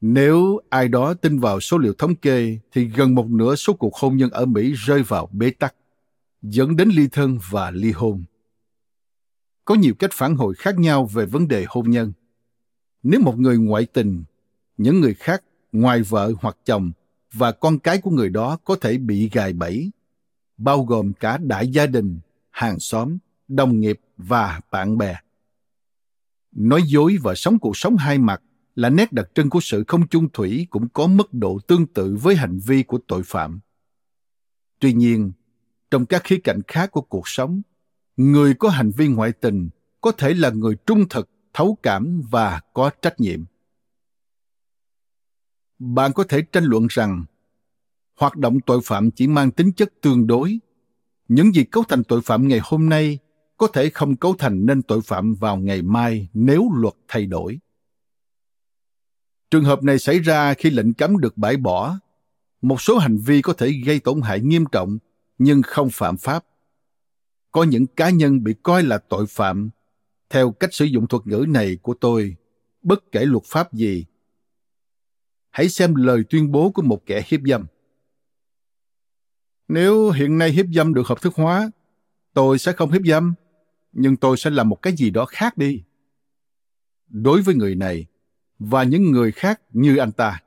[0.00, 3.96] Nếu ai đó tin vào số liệu thống kê thì gần một nửa số cuộc
[3.96, 5.74] hôn nhân ở Mỹ rơi vào bế tắc,
[6.42, 8.24] dẫn đến ly thân và ly hôn.
[9.64, 12.12] Có nhiều cách phản hồi khác nhau về vấn đề hôn nhân.
[13.02, 14.22] Nếu một người ngoại tình,
[14.76, 16.92] những người khác ngoài vợ hoặc chồng
[17.32, 19.90] và con cái của người đó có thể bị gài bẫy,
[20.56, 22.18] bao gồm cả đại gia đình,
[22.50, 25.16] hàng xóm, đồng nghiệp và bạn bè.
[26.52, 28.42] Nói dối và sống cuộc sống hai mặt
[28.74, 32.16] là nét đặc trưng của sự không chung thủy cũng có mức độ tương tự
[32.22, 33.60] với hành vi của tội phạm.
[34.78, 35.32] Tuy nhiên,
[35.90, 37.62] trong các khía cạnh khác của cuộc sống,
[38.16, 39.68] người có hành vi ngoại tình
[40.00, 43.44] có thể là người trung thực, thấu cảm và có trách nhiệm.
[45.78, 47.24] Bạn có thể tranh luận rằng
[48.16, 50.58] hoạt động tội phạm chỉ mang tính chất tương đối.
[51.28, 53.18] Những gì cấu thành tội phạm ngày hôm nay
[53.56, 57.58] có thể không cấu thành nên tội phạm vào ngày mai nếu luật thay đổi.
[59.50, 61.98] Trường hợp này xảy ra khi lệnh cấm được bãi bỏ.
[62.62, 64.98] Một số hành vi có thể gây tổn hại nghiêm trọng
[65.40, 66.44] nhưng không phạm pháp.
[67.52, 69.70] Có những cá nhân bị coi là tội phạm
[70.30, 72.36] theo cách sử dụng thuật ngữ này của tôi,
[72.82, 74.04] bất kể luật pháp gì.
[75.50, 77.66] Hãy xem lời tuyên bố của một kẻ hiếp dâm.
[79.68, 81.70] Nếu hiện nay hiếp dâm được hợp thức hóa,
[82.34, 83.34] tôi sẽ không hiếp dâm
[83.92, 85.82] nhưng tôi sẽ làm một cái gì đó khác đi.
[87.08, 88.06] Đối với người này
[88.58, 90.42] và những người khác như anh ta,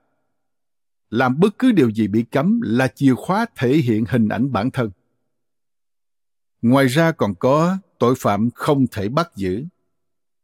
[1.13, 4.71] làm bất cứ điều gì bị cấm là chìa khóa thể hiện hình ảnh bản
[4.71, 4.91] thân.
[6.61, 9.65] Ngoài ra còn có tội phạm không thể bắt giữ.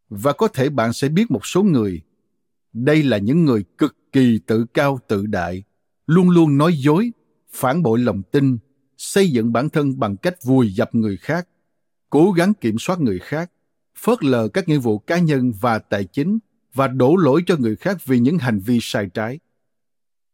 [0.09, 2.01] và có thể bạn sẽ biết một số người,
[2.73, 5.63] đây là những người cực kỳ tự cao tự đại,
[6.07, 7.11] luôn luôn nói dối,
[7.51, 8.57] phản bội lòng tin,
[8.97, 11.47] xây dựng bản thân bằng cách vùi dập người khác,
[12.09, 13.51] cố gắng kiểm soát người khác,
[13.97, 16.39] phớt lờ các nghĩa vụ cá nhân và tài chính
[16.73, 19.39] và đổ lỗi cho người khác vì những hành vi sai trái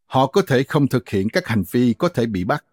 [0.06, 2.66] họ có thể không thực hiện các hành vi có thể bị bắt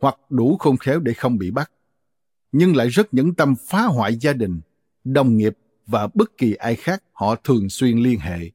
[0.00, 1.70] hoặc đủ khôn khéo để không bị bắt
[2.52, 4.60] nhưng lại rất nhẫn tâm phá hoại gia đình
[5.04, 8.50] đồng nghiệp và bất kỳ ai khác họ thường xuyên liên hệ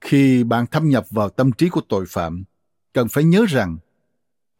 [0.00, 2.44] khi bạn thâm nhập vào tâm trí của tội phạm
[2.92, 3.78] cần phải nhớ rằng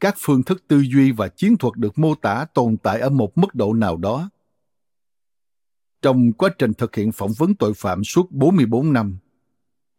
[0.00, 3.38] các phương thức tư duy và chiến thuật được mô tả tồn tại ở một
[3.38, 4.30] mức độ nào đó.
[6.02, 9.18] Trong quá trình thực hiện phỏng vấn tội phạm suốt 44 năm,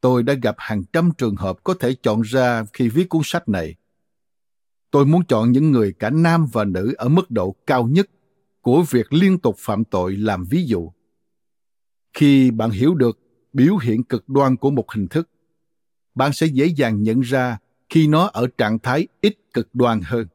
[0.02, 3.50] tôi đã gặp hàng trăm trường hợp có thể chọn ra khi viết cuốn sách
[3.50, 3.76] này.
[4.92, 8.10] Tôi muốn chọn những người cả nam và nữ ở mức độ cao nhất
[8.62, 10.92] của việc liên tục phạm tội làm ví dụ.
[12.14, 13.20] Khi bạn hiểu được
[13.54, 15.30] biểu hiện cực đoan của một hình thức,
[16.16, 17.58] bạn sẽ dễ dàng nhận ra
[17.90, 20.28] khi nó ở trạng thái ít cực đoan hơn.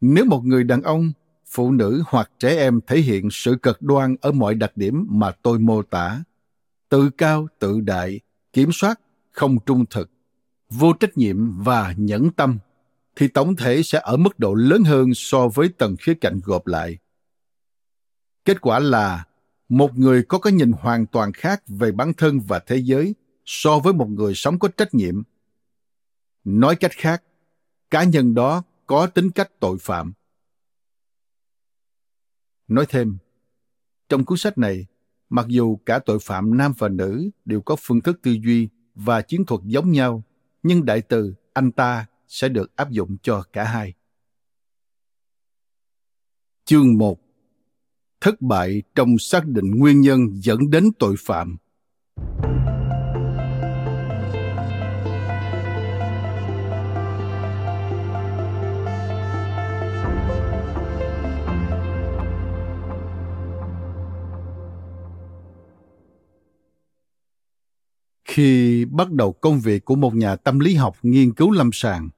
[0.00, 1.12] Nếu một người đàn ông,
[1.46, 5.30] phụ nữ hoặc trẻ em thể hiện sự cực đoan ở mọi đặc điểm mà
[5.30, 6.22] tôi mô tả,
[6.88, 8.20] tự cao, tự đại,
[8.52, 9.00] kiểm soát,
[9.32, 10.10] không trung thực,
[10.70, 12.58] vô trách nhiệm và nhẫn tâm,
[13.16, 16.66] thì tổng thể sẽ ở mức độ lớn hơn so với tầng khía cạnh gộp
[16.66, 16.98] lại.
[18.44, 19.24] Kết quả là
[19.68, 23.78] một người có cái nhìn hoàn toàn khác về bản thân và thế giới so
[23.78, 25.22] với một người sống có trách nhiệm
[26.44, 27.22] nói cách khác
[27.90, 30.12] cá nhân đó có tính cách tội phạm
[32.68, 33.18] nói thêm
[34.08, 34.86] trong cuốn sách này
[35.28, 39.22] mặc dù cả tội phạm nam và nữ đều có phương thức tư duy và
[39.22, 40.22] chiến thuật giống nhau,
[40.62, 43.94] nhưng đại từ anh ta sẽ được áp dụng cho cả hai.
[46.64, 47.18] Chương 1
[48.20, 51.56] Thất bại trong xác định nguyên nhân dẫn đến tội phạm.
[68.36, 72.08] Khi bắt đầu công việc của một nhà tâm lý học nghiên cứu lâm sàng,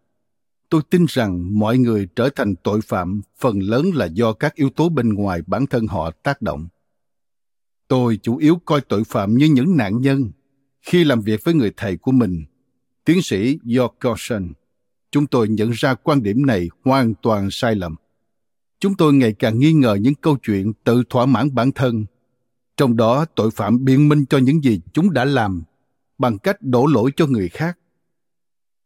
[0.68, 4.70] tôi tin rằng mọi người trở thành tội phạm phần lớn là do các yếu
[4.70, 6.68] tố bên ngoài bản thân họ tác động.
[7.88, 10.30] Tôi chủ yếu coi tội phạm như những nạn nhân.
[10.82, 12.44] Khi làm việc với người thầy của mình,
[13.04, 14.52] tiến sĩ York Carson,
[15.10, 17.94] chúng tôi nhận ra quan điểm này hoàn toàn sai lầm.
[18.80, 22.04] Chúng tôi ngày càng nghi ngờ những câu chuyện tự thỏa mãn bản thân,
[22.76, 25.62] trong đó tội phạm biện minh cho những gì chúng đã làm
[26.18, 27.78] bằng cách đổ lỗi cho người khác.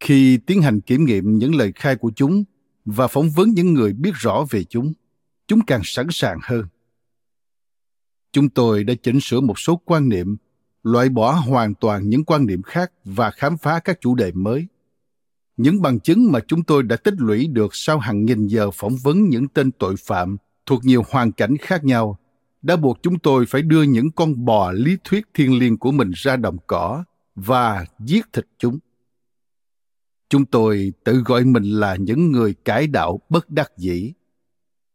[0.01, 2.45] Khi tiến hành kiểm nghiệm những lời khai của chúng
[2.85, 4.93] và phỏng vấn những người biết rõ về chúng
[5.47, 6.67] chúng càng sẵn sàng hơn.
[8.33, 10.37] Chúng tôi đã chỉnh sửa một số quan niệm,
[10.83, 14.67] loại bỏ hoàn toàn những quan niệm khác và khám phá các chủ đề mới.
[15.57, 18.97] Những bằng chứng mà chúng tôi đã tích lũy được sau hàng nghìn giờ phỏng
[19.03, 22.19] vấn những tên tội phạm thuộc nhiều hoàn cảnh khác nhau
[22.63, 26.11] đã buộc chúng tôi phải đưa những con bò lý thuyết thiên liêng của mình
[26.15, 28.79] ra đồng cỏ và giết thịt chúng.
[30.29, 34.13] Chúng tôi tự gọi mình là những người cải đạo bất đắc dĩ.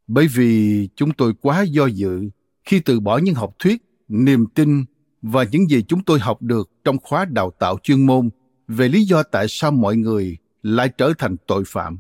[0.07, 2.29] Bởi vì chúng tôi quá do dự
[2.65, 4.85] khi từ bỏ những học thuyết, niềm tin
[5.21, 8.29] và những gì chúng tôi học được trong khóa đào tạo chuyên môn
[8.67, 11.99] về lý do tại sao mọi người lại trở thành tội phạm.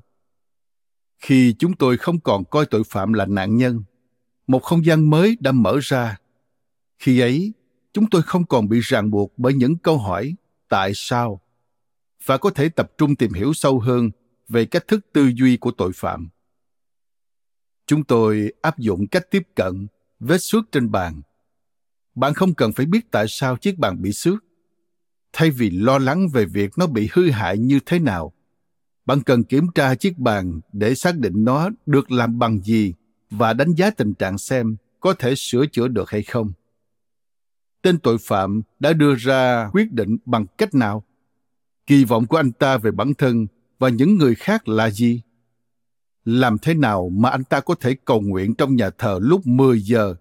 [1.19, 3.83] Khi chúng tôi không còn coi tội phạm là nạn nhân,
[4.47, 6.17] một không gian mới đã mở ra.
[6.99, 7.53] Khi ấy,
[7.97, 10.35] chúng tôi không còn bị ràng buộc bởi những câu hỏi,
[10.69, 11.41] tại sao?
[12.25, 14.09] Và có thể tập trung tìm hiểu sâu hơn
[14.49, 16.29] về cách thức tư duy của tội phạm.
[17.87, 19.87] Chúng tôi áp dụng cách tiếp cận,
[20.19, 21.21] vết xước trên bàn.
[22.15, 24.43] Bạn không cần phải biết tại sao chiếc bàn bị xước.
[25.33, 28.33] Thay vì lo lắng về việc nó bị hư hại như thế nào,
[29.05, 32.93] bạn cần kiểm tra chiếc bàn để xác định nó được làm bằng gì
[33.29, 36.53] và đánh giá tình trạng xem có thể sửa chữa được hay không
[37.87, 41.03] tên tội phạm đã đưa ra quyết định bằng cách nào
[41.87, 43.47] kỳ vọng của anh ta về bản thân
[43.79, 45.21] và những người khác là gì
[46.25, 49.81] làm thế nào mà anh ta có thể cầu nguyện trong nhà thờ lúc 10
[49.81, 50.15] giờ,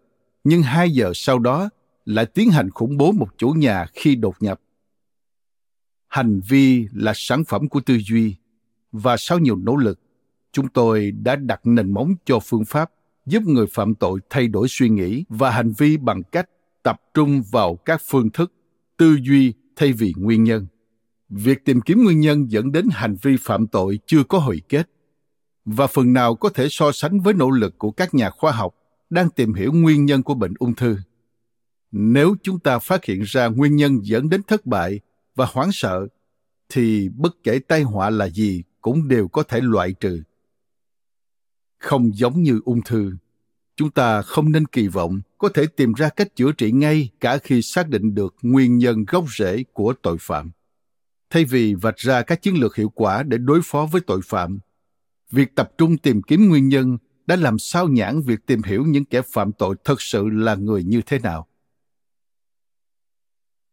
[0.45, 1.69] nhưng 2 giờ sau đó
[2.05, 4.61] lại tiến hành khủng bố một chủ nhà khi đột nhập.
[6.09, 8.35] Hành vi là sản phẩm của tư duy,
[8.93, 10.01] và sau nhiều nỗ lực,
[10.53, 12.91] chúng tôi đã đặt nền móng cho phương pháp
[13.27, 16.49] giúp người phạm tội thay đổi suy nghĩ và hành vi bằng cách
[16.87, 18.53] tập trung vào các phương thức
[18.97, 20.67] tư duy thay vì nguyên nhân
[21.29, 24.91] việc tìm kiếm nguyên nhân dẫn đến hành vi phạm tội chưa có hồi kết
[25.65, 28.75] và phần nào có thể so sánh với nỗ lực của các nhà khoa học
[29.11, 30.97] đang tìm hiểu nguyên nhân của bệnh ung thư.
[31.93, 35.01] Nếu chúng ta phát hiện ra nguyên nhân dẫn đến thất bại
[35.35, 36.07] và hoảng sợ,
[36.69, 40.23] thì bất kể tai họa là gì cũng đều có thể loại trừ.
[41.79, 43.13] Không giống như ung thư,
[43.77, 47.39] chúng ta không nên kỳ vọng có thể tìm ra cách chữa trị ngay cả
[47.39, 50.51] khi xác định được nguyên nhân gốc rễ của tội phạm.
[51.31, 54.59] Thay vì vạch ra các chiến lược hiệu quả để đối phó với tội phạm,
[55.31, 59.05] việc tập trung tìm kiếm nguyên nhân đã làm sao nhãn việc tìm hiểu những
[59.05, 61.47] kẻ phạm tội thật sự là người như thế nào.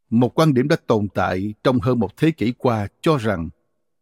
[0.09, 3.49] Một quan điểm đã tồn tại trong hơn một thế kỷ qua cho rằng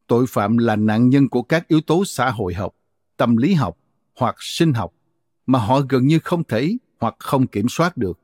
[0.07, 2.75] tội phạm là nạn nhân của các yếu tố xã hội học,
[3.17, 3.77] tâm lý học
[4.15, 4.93] hoặc sinh học
[5.45, 8.19] mà họ gần như không thể hoặc không kiểm soát được.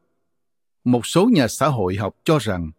[0.83, 2.71] Một số nhà xã hội học cho rằng,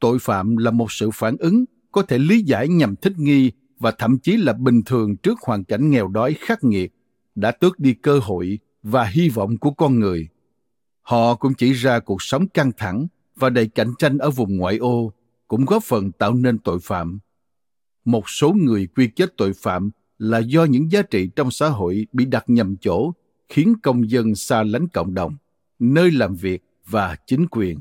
[0.00, 3.90] tội phạm là một sự phản ứng có thể lý giải nhằm thích nghi và
[3.90, 6.92] thậm chí là bình thường trước hoàn cảnh nghèo đói khắc nghiệt,
[7.34, 10.28] đã tước đi cơ hội và hy vọng của con người.
[11.02, 14.76] Họ cũng chỉ ra cuộc sống căng thẳng và đầy cạnh tranh ở vùng ngoại
[14.76, 15.12] ô
[15.48, 17.18] cũng góp phần tạo nên tội phạm.
[18.04, 22.06] Một số người quy kết tội phạm là do những giá trị trong xã hội
[22.12, 23.12] bị đặt nhầm chỗ
[23.52, 25.36] khiến công dân xa lánh cộng đồng
[25.78, 27.80] nơi làm việc và chính quyền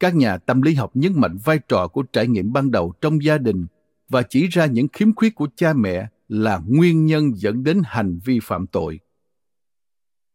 [0.00, 3.24] các nhà tâm lý học nhấn mạnh vai trò của trải nghiệm ban đầu trong
[3.24, 3.66] gia đình
[4.08, 8.18] và chỉ ra những khiếm khuyết của cha mẹ là nguyên nhân dẫn đến hành
[8.24, 9.00] vi phạm tội.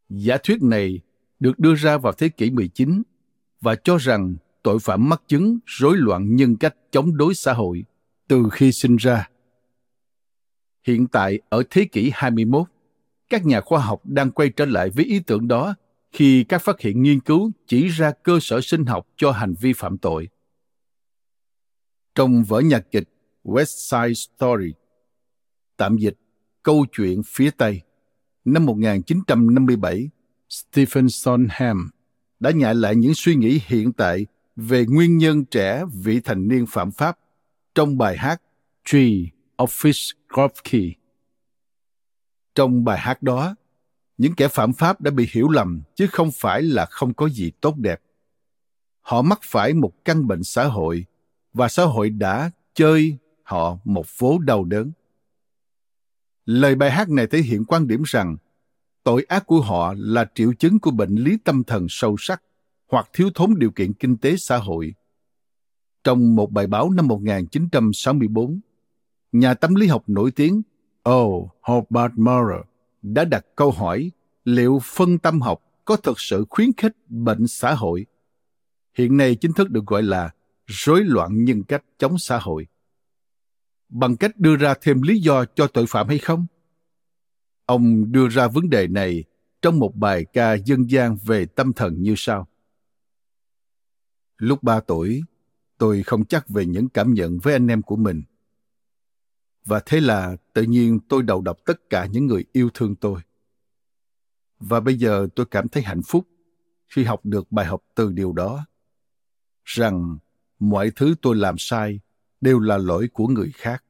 [0.09, 0.99] Giả thuyết này
[1.39, 3.01] được đưa ra vào thế kỷ 19
[3.61, 7.84] và cho rằng tội phạm mắc chứng rối loạn nhân cách chống đối xã hội
[8.28, 9.30] từ khi sinh ra.
[10.88, 12.67] Hiện tại ở thế kỷ 21,
[13.30, 15.75] các nhà khoa học đang quay trở lại với ý tưởng đó
[16.11, 19.73] khi các phát hiện nghiên cứu chỉ ra cơ sở sinh học cho hành vi
[19.73, 20.30] phạm tội.
[22.15, 23.09] Trong vở nhạc kịch
[23.43, 24.73] West Side Story,
[25.77, 26.15] tạm dịch
[26.63, 27.82] Câu chuyện phía Tây,
[28.45, 30.09] năm 1957,
[30.49, 31.77] Stephen Sondheim
[32.39, 34.25] đã nhại lại những suy nghĩ hiện tại
[34.55, 37.19] về nguyên nhân trẻ vị thành niên phạm pháp
[37.75, 38.41] trong bài hát
[38.86, 39.11] Tree
[39.57, 40.98] of Fish Gorky.
[42.60, 43.55] Trong bài hát đó,
[44.18, 47.51] những kẻ phạm pháp đã bị hiểu lầm chứ không phải là không có gì
[47.62, 48.01] tốt đẹp.
[49.01, 51.05] Họ mắc phải một căn bệnh xã hội
[51.53, 54.91] và xã hội đã chơi họ một vố đau đớn.
[56.45, 58.38] Lời bài hát này thể hiện quan điểm rằng
[59.03, 62.43] tội ác của họ là triệu chứng của bệnh lý tâm thần sâu sắc
[62.88, 64.93] hoặc thiếu thốn điều kiện kinh tế xã hội.
[66.03, 68.60] Trong một bài báo năm 1964,
[69.32, 70.62] nhà tâm lý học nổi tiếng
[71.03, 71.27] O.
[71.61, 72.63] Hobart Murray
[73.01, 74.11] đã đặt câu hỏi
[74.45, 78.05] liệu phân tâm học có thực sự khuyến khích bệnh xã hội?
[78.93, 80.29] Hiện nay chính thức được gọi là
[80.65, 82.67] rối loạn nhân cách chống xã hội.
[83.89, 86.45] Bằng cách đưa ra thêm lý do cho tội phạm hay không?
[87.65, 89.23] Ông đưa ra vấn đề này
[89.61, 92.47] trong một bài ca dân gian về tâm thần như sau.
[94.37, 95.21] Lúc ba tuổi,
[95.77, 98.23] tôi không chắc về những cảm nhận với anh em của mình
[99.70, 103.22] và thế là tự nhiên tôi đầu độc tất cả những người yêu thương tôi.
[104.59, 106.28] Và bây giờ tôi cảm thấy hạnh phúc
[106.88, 108.65] khi học được bài học từ điều đó,
[109.63, 110.17] rằng
[110.59, 111.99] mọi thứ tôi làm sai
[112.41, 113.84] đều là lỗi của người khác.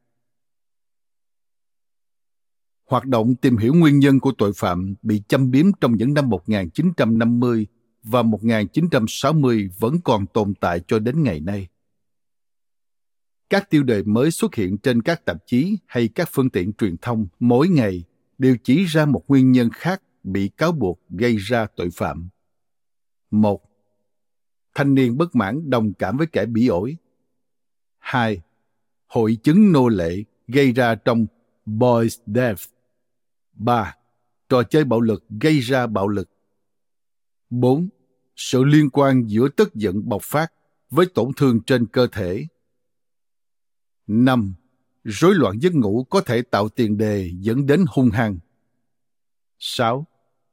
[2.86, 6.30] Hoạt động tìm hiểu nguyên nhân của tội phạm bị châm biếm trong những năm
[6.30, 7.68] 1950
[8.04, 11.68] và 1960 vẫn còn tồn tại cho đến ngày nay
[13.50, 16.97] các tiêu đề mới xuất hiện trên các tạp chí hay các phương tiện truyền
[16.97, 18.04] thông mỗi ngày
[18.38, 22.30] đều chỉ ra một nguyên nhân khác bị cáo buộc gây ra tội phạm.
[23.32, 23.62] Một,
[24.76, 26.97] thanh niên bất mãn đồng cảm với kẻ bị ổi.
[27.97, 28.41] Hai,
[29.08, 31.26] hội chứng nô lệ gây ra trong
[31.66, 32.62] Boys Death.
[33.54, 33.95] Ba,
[34.50, 36.30] trò chơi bạo lực gây ra bạo lực.
[37.50, 37.89] Bốn,
[38.36, 40.54] sự liên quan giữa tức giận bộc phát
[40.89, 42.45] với tổn thương trên cơ thể
[44.10, 44.53] 5.
[45.03, 48.39] Rối loạn giấc ngủ có thể tạo tiền đề dẫn đến hung hăng.
[49.60, 50.07] 6.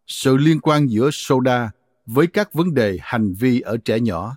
[0.07, 1.71] Sự liên quan giữa soda
[2.07, 4.37] với các vấn đề hành vi ở trẻ nhỏ.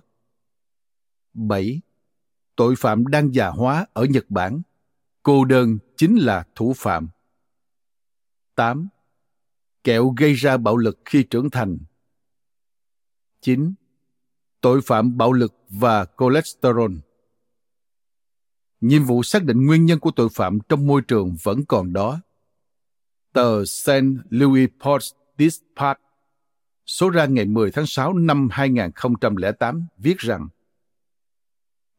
[1.34, 1.80] 7.
[2.56, 4.62] Tội phạm đang già hóa ở Nhật Bản.
[5.22, 7.08] Cô đơn chính là thủ phạm.
[8.54, 8.88] 8.
[9.84, 11.78] Kẹo gây ra bạo lực khi trưởng thành.
[13.40, 13.74] 9.
[14.60, 16.92] Tội phạm bạo lực và cholesterol
[18.80, 22.20] nhiệm vụ xác định nguyên nhân của tội phạm trong môi trường vẫn còn đó.
[23.32, 23.90] Tờ St.
[24.30, 26.00] Louis Post Dispatch
[26.86, 30.48] số ra ngày 10 tháng 6 năm 2008 viết rằng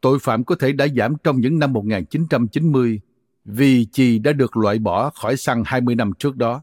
[0.02, 3.00] tội phạm có thể đã giảm trong những năm 1990
[3.46, 6.62] vì chì đã được loại bỏ khỏi xăng 20 năm trước đó.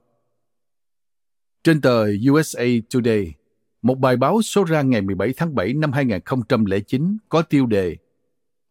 [1.65, 2.65] Trên tờ USA
[2.95, 3.35] Today,
[3.83, 7.97] một bài báo số ra ngày 17 tháng 7 năm 2009 có tiêu đề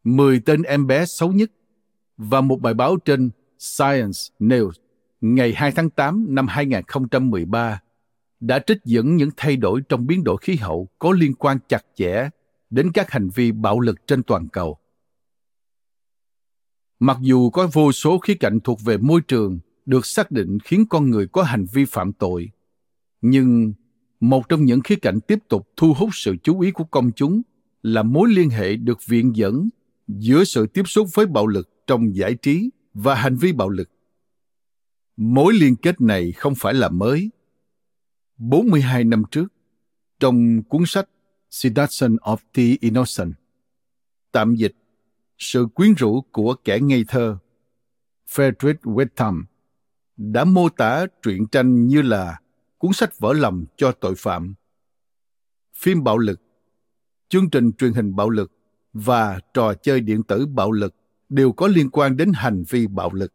[0.08, 1.52] 10 tên em bé xấu nhất
[2.18, 3.30] và một bài báo trên
[3.60, 4.72] Science News
[5.22, 7.82] ngày 2 tháng 8 năm 2013
[8.40, 11.86] đã trích dẫn những thay đổi trong biến đổi khí hậu có liên quan chặt
[11.96, 12.30] chẽ
[12.70, 14.78] đến các hành vi bạo lực trên toàn cầu.
[17.00, 20.86] Mặc dù có vô số khía cạnh thuộc về môi trường được xác định khiến
[20.90, 22.50] con người có hành vi phạm tội,
[23.22, 23.74] nhưng
[24.20, 27.42] một trong những khía cạnh tiếp tục thu hút sự chú ý của công chúng
[27.82, 29.70] là mối liên hệ được viện dẫn
[30.08, 33.90] giữa sự tiếp xúc với bạo lực trong giải trí và hành vi bạo lực.
[35.18, 37.30] Mối liên kết này không phải là mới.
[38.38, 39.48] 42 năm trước,
[40.20, 41.10] trong cuốn sách
[41.50, 43.34] Seduction of the Innocent,
[44.32, 44.76] tạm dịch
[45.38, 47.38] Sự quyến rũ của kẻ ngây thơ,
[48.30, 49.44] Frederick Wetham
[50.18, 52.40] đã mô tả truyện tranh như là
[52.78, 54.56] cuốn sách vỡ lòng cho tội phạm,
[55.76, 56.42] phim bạo lực,
[57.30, 58.57] chương trình truyền hình bạo lực
[58.94, 60.96] và trò chơi điện tử bạo lực
[61.30, 63.34] đều có liên quan đến hành vi bạo lực.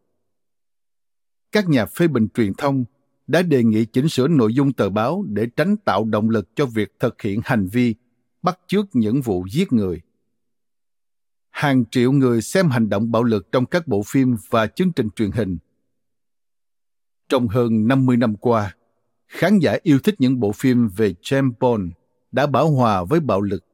[1.53, 2.85] Các nhà phê bình truyền thông
[3.27, 6.67] đã đề nghị chỉnh sửa nội dung tờ báo để tránh tạo động lực cho
[6.67, 7.95] việc thực hiện hành vi
[8.43, 10.01] bắt chước những vụ giết người.
[11.51, 15.09] Hàng triệu người xem hành động bạo lực trong các bộ phim và chương trình
[15.17, 15.59] truyền hình.
[17.29, 18.77] Trong hơn 50 năm qua,
[19.29, 21.91] khán giả yêu thích những bộ phim về James Bond
[22.33, 23.65] đã bảo hòa với bạo lực.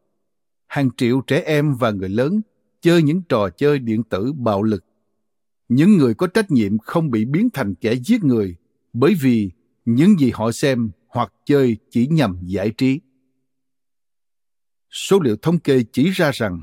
[0.69, 2.41] Hàng triệu trẻ em và người lớn
[2.81, 4.85] chơi những trò chơi điện tử bạo lực.
[5.69, 8.57] Những người có trách nhiệm không bị biến thành kẻ giết người
[8.93, 9.51] bởi vì
[9.85, 13.01] những gì họ xem hoặc chơi chỉ nhằm giải trí.
[14.91, 16.63] Số liệu thống kê chỉ ra rằng,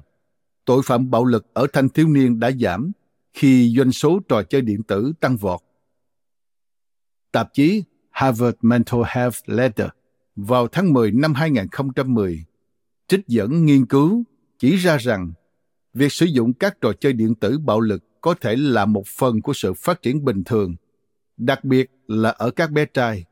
[0.66, 2.92] tội phạm bạo lực ở thanh thiếu niên đã giảm
[3.34, 5.60] khi doanh số trò chơi điện tử tăng vọt.
[7.32, 9.88] Tạp chí Harvard Mental Health Letter
[10.36, 12.46] vào tháng 10 năm 2010
[13.08, 14.24] trích dẫn nghiên cứu
[14.60, 15.34] chỉ ra rằng
[15.94, 19.42] việc sử dụng các trò chơi điện tử bạo lực có thể là một phần
[19.42, 20.76] của sự phát triển bình thường,
[21.38, 23.26] đặc biệt là ở các bé trai,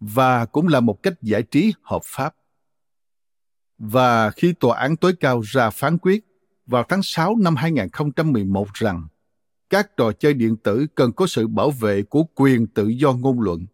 [0.00, 2.34] và cũng là một cách giải trí hợp pháp.
[3.78, 6.24] Và khi Tòa án tối cao ra phán quyết
[6.66, 9.06] vào tháng 6 năm 2011 rằng
[9.70, 13.40] các trò chơi điện tử cần có sự bảo vệ của quyền tự do ngôn
[13.40, 13.66] luận.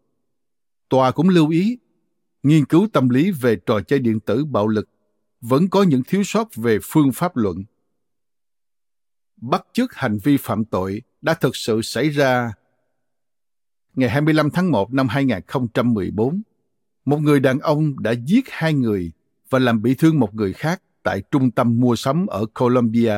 [0.89, 1.77] Tòa cũng lưu ý,
[2.43, 4.89] nghiên cứu tâm lý về trò chơi điện tử bạo lực
[5.41, 7.63] vẫn có những thiếu sót về phương pháp luận.
[9.37, 12.51] Bắt chước hành vi phạm tội đã thực sự xảy ra
[13.95, 16.41] ngày 25 tháng 1 năm 2014.
[17.05, 19.11] Một người đàn ông đã giết hai người
[19.49, 23.15] và làm bị thương một người khác tại trung tâm mua sắm ở Columbia,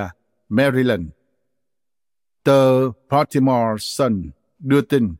[0.50, 1.08] Maryland.
[2.44, 5.14] Tờ Baltimore Sun đưa tin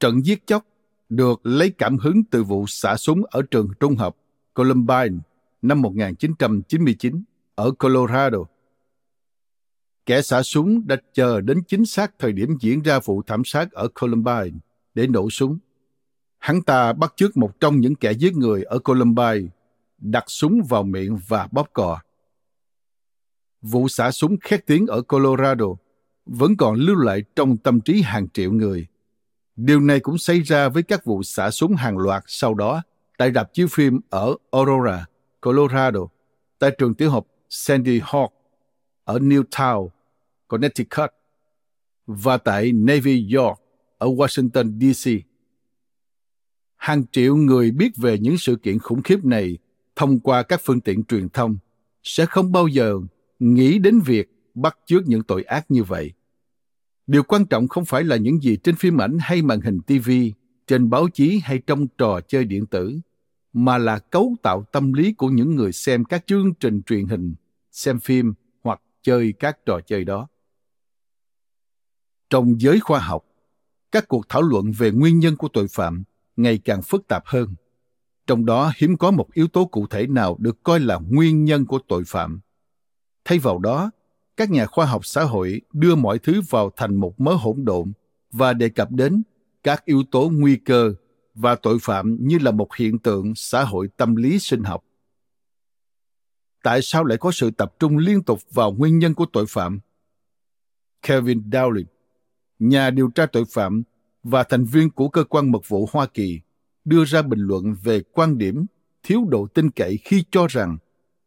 [0.00, 0.64] trận giết chóc
[1.08, 4.16] được lấy cảm hứng từ vụ xả súng ở trường trung học
[4.54, 5.18] Columbine
[5.64, 7.22] năm 1999
[7.54, 8.38] ở Colorado.
[10.06, 13.72] Kẻ xả súng đã chờ đến chính xác thời điểm diễn ra vụ thảm sát
[13.72, 14.58] ở Columbine
[14.94, 15.58] để nổ súng.
[16.38, 19.48] Hắn ta bắt chước một trong những kẻ giết người ở Columbine,
[19.98, 22.00] đặt súng vào miệng và bóp cò.
[23.62, 25.66] Vụ xả súng khét tiếng ở Colorado
[26.26, 28.86] vẫn còn lưu lại trong tâm trí hàng triệu người.
[29.56, 32.82] Điều này cũng xảy ra với các vụ xả súng hàng loạt sau đó
[33.18, 35.06] tại rạp chiếu phim ở Aurora,
[35.44, 36.00] Colorado,
[36.58, 38.32] tại trường tiểu học Sandy Hook
[39.04, 39.88] ở Newtown,
[40.48, 41.10] Connecticut
[42.06, 43.58] và tại Navy York
[43.98, 45.10] ở Washington, D.C.
[46.76, 49.58] Hàng triệu người biết về những sự kiện khủng khiếp này
[49.96, 51.56] thông qua các phương tiện truyền thông
[52.02, 52.98] sẽ không bao giờ
[53.38, 56.12] nghĩ đến việc bắt chước những tội ác như vậy.
[57.06, 60.10] Điều quan trọng không phải là những gì trên phim ảnh hay màn hình TV,
[60.66, 63.00] trên báo chí hay trong trò chơi điện tử,
[63.54, 67.34] mà là cấu tạo tâm lý của những người xem các chương trình truyền hình,
[67.70, 70.28] xem phim hoặc chơi các trò chơi đó.
[72.30, 73.24] Trong giới khoa học,
[73.92, 76.04] các cuộc thảo luận về nguyên nhân của tội phạm
[76.36, 77.54] ngày càng phức tạp hơn.
[78.26, 81.66] Trong đó hiếm có một yếu tố cụ thể nào được coi là nguyên nhân
[81.66, 82.40] của tội phạm.
[83.24, 83.90] Thay vào đó,
[84.36, 87.92] các nhà khoa học xã hội đưa mọi thứ vào thành một mớ hỗn độn
[88.30, 89.22] và đề cập đến
[89.62, 90.94] các yếu tố nguy cơ
[91.34, 94.84] và tội phạm như là một hiện tượng xã hội tâm lý sinh học.
[96.62, 99.80] Tại sao lại có sự tập trung liên tục vào nguyên nhân của tội phạm?
[101.02, 101.84] Kevin Dowling,
[102.58, 103.82] nhà điều tra tội phạm
[104.22, 106.40] và thành viên của cơ quan mật vụ Hoa Kỳ,
[106.84, 108.66] đưa ra bình luận về quan điểm
[109.02, 110.76] thiếu độ tin cậy khi cho rằng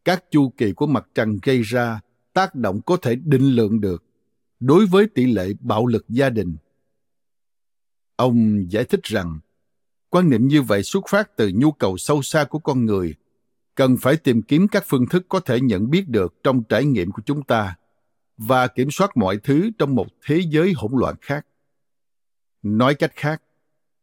[0.06, 2.00] các chu kỳ của mặt trăng gây ra
[2.34, 4.04] tác động có thể định lượng được
[4.60, 6.58] đối với tỷ lệ bạo lực gia đình.
[8.16, 9.40] Ông giải thích rằng
[10.10, 13.16] Quan niệm như vậy xuất phát từ nhu cầu sâu xa của con người,
[13.76, 17.12] cần phải tìm kiếm các phương thức có thể nhận biết được trong trải nghiệm
[17.12, 17.76] của chúng ta
[18.38, 21.46] và kiểm soát mọi thứ trong một thế giới hỗn loạn khác.
[22.64, 23.42] Nói cách khác,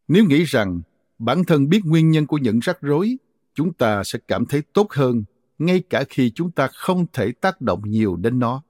[0.09, 0.81] nếu nghĩ rằng
[1.19, 3.17] bản thân biết nguyên nhân của những rắc rối,
[3.55, 5.25] chúng ta sẽ cảm thấy tốt hơn
[5.59, 8.63] ngay cả khi chúng ta không thể tác động nhiều đến nó.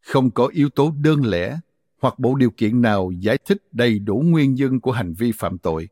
[0.00, 1.58] Không có yếu tố đơn lẻ
[2.04, 5.58] hoặc bộ điều kiện nào giải thích đầy đủ nguyên nhân của hành vi phạm
[5.58, 5.88] tội.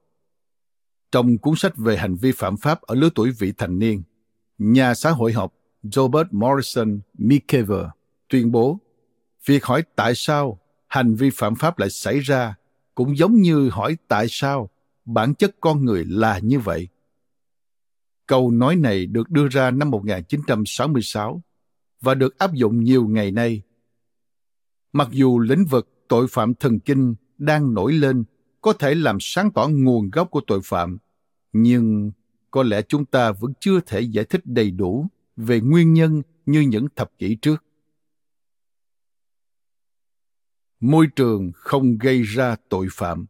[1.13, 4.03] Trong cuốn sách về hành vi phạm pháp ở lứa tuổi vị thành niên,
[4.59, 7.87] nhà xã hội học Robert Morrison Mickever
[8.29, 8.79] tuyên bố
[9.47, 10.59] việc hỏi tại sao
[10.89, 12.55] hành vi phạm pháp lại xảy ra
[12.95, 14.71] cũng giống như hỏi tại sao
[15.05, 16.89] bản chất con người là như vậy.
[18.27, 21.43] Câu nói này được đưa ra năm 1966
[22.01, 23.63] và được áp dụng nhiều ngày nay.
[24.93, 28.25] Mặc dù lĩnh vực tội phạm thần kinh đang nổi lên
[28.61, 30.99] có thể làm sáng tỏ nguồn gốc của tội phạm.
[31.53, 32.11] Nhưng
[32.51, 35.07] có lẽ chúng ta vẫn chưa thể giải thích đầy đủ
[35.37, 37.65] về nguyên nhân như những thập kỷ trước.
[40.81, 43.27] Môi trường không gây ra tội phạm.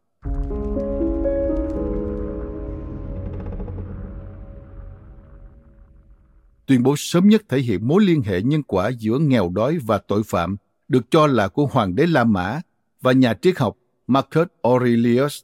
[6.67, 9.99] Tuyên bố sớm nhất thể hiện mối liên hệ nhân quả giữa nghèo đói và
[9.99, 10.57] tội phạm,
[10.89, 12.61] được cho là của hoàng đế La Mã
[13.03, 13.77] và nhà triết học
[14.07, 15.43] Marcus Aurelius,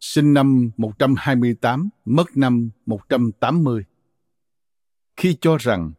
[0.00, 3.84] sinh năm 128, mất năm 180.
[5.16, 5.92] Khi cho rằng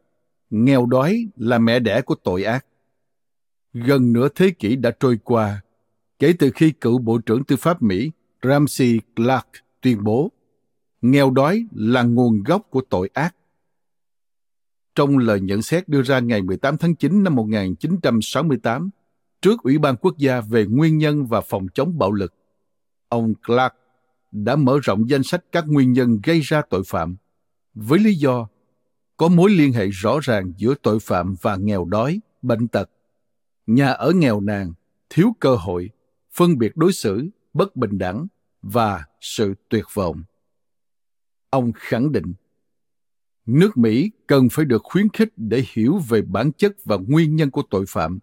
[0.49, 2.65] nghèo đói là mẹ đẻ của tội ác,
[3.73, 5.61] gần nửa thế kỷ đã trôi qua
[6.19, 8.11] kể từ khi cựu Bộ trưởng Tư pháp Mỹ
[8.43, 9.47] Ramsey Clark
[9.81, 10.31] tuyên bố
[11.01, 13.35] nghèo đói là nguồn gốc của tội ác.
[14.95, 18.89] Trong lời nhận xét đưa ra ngày 18 tháng 9 năm 1968
[19.43, 22.33] trước Ủy ban Quốc gia về Nguyên nhân và Phòng chống bạo lực,
[23.09, 23.73] ông Clark
[24.31, 27.15] đã mở rộng danh sách các nguyên nhân gây ra tội phạm
[27.73, 28.47] với lý do
[29.17, 32.89] có mối liên hệ rõ ràng giữa tội phạm và nghèo đói, bệnh tật,
[33.67, 34.73] nhà ở nghèo nàn,
[35.09, 35.89] thiếu cơ hội,
[36.33, 38.27] phân biệt đối xử, bất bình đẳng
[38.61, 40.23] và sự tuyệt vọng.
[41.49, 42.33] Ông khẳng định,
[43.45, 47.51] nước Mỹ cần phải được khuyến khích để hiểu về bản chất và nguyên nhân
[47.51, 48.19] của tội phạm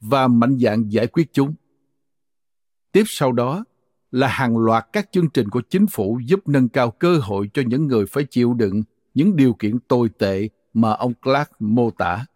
[0.00, 1.54] và mạnh dạn giải quyết chúng.
[2.92, 3.64] Tiếp sau đó
[4.10, 7.62] là hàng loạt các chương trình của chính phủ giúp nâng cao cơ hội cho
[7.66, 8.82] những người phải chịu đựng
[9.14, 12.26] những điều kiện tồi tệ mà ông Clark mô tả.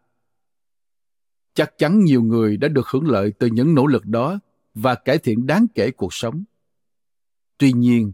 [1.54, 4.38] Chắc chắn nhiều người đã được hưởng lợi từ những nỗ lực đó
[4.74, 6.44] và cải thiện đáng kể cuộc sống.
[7.58, 8.12] Tuy nhiên,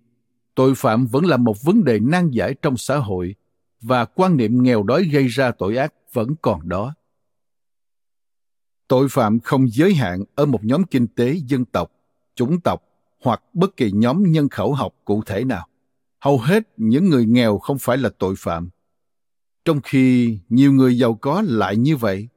[0.54, 3.34] tội phạm vẫn là một vấn đề nan giải trong xã hội
[3.80, 6.94] và quan niệm nghèo đói gây ra tội ác vẫn còn đó.
[8.88, 11.92] Tội phạm không giới hạn ở một nhóm kinh tế dân tộc,
[12.34, 12.82] chủng tộc
[13.22, 15.68] hoặc bất kỳ nhóm nhân khẩu học cụ thể nào.
[16.20, 18.68] Hầu hết những người nghèo không phải là tội phạm,
[19.64, 22.28] trong khi nhiều người giàu có lại như vậy.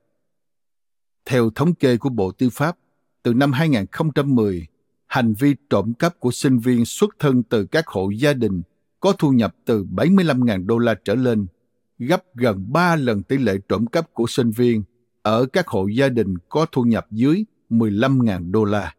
[1.25, 2.77] Theo thống kê của Bộ Tư pháp,
[3.23, 4.67] từ năm 2010,
[5.07, 8.61] hành vi trộm cắp của sinh viên xuất thân từ các hộ gia đình
[8.99, 11.47] có thu nhập từ 75.000 đô la trở lên,
[11.99, 14.83] gấp gần 3 lần tỷ lệ trộm cắp của sinh viên
[15.21, 18.95] ở các hộ gia đình có thu nhập dưới 15.000 đô la.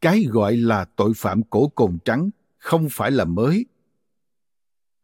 [0.00, 3.66] Cái gọi là tội phạm cổ cồn trắng không phải là mới.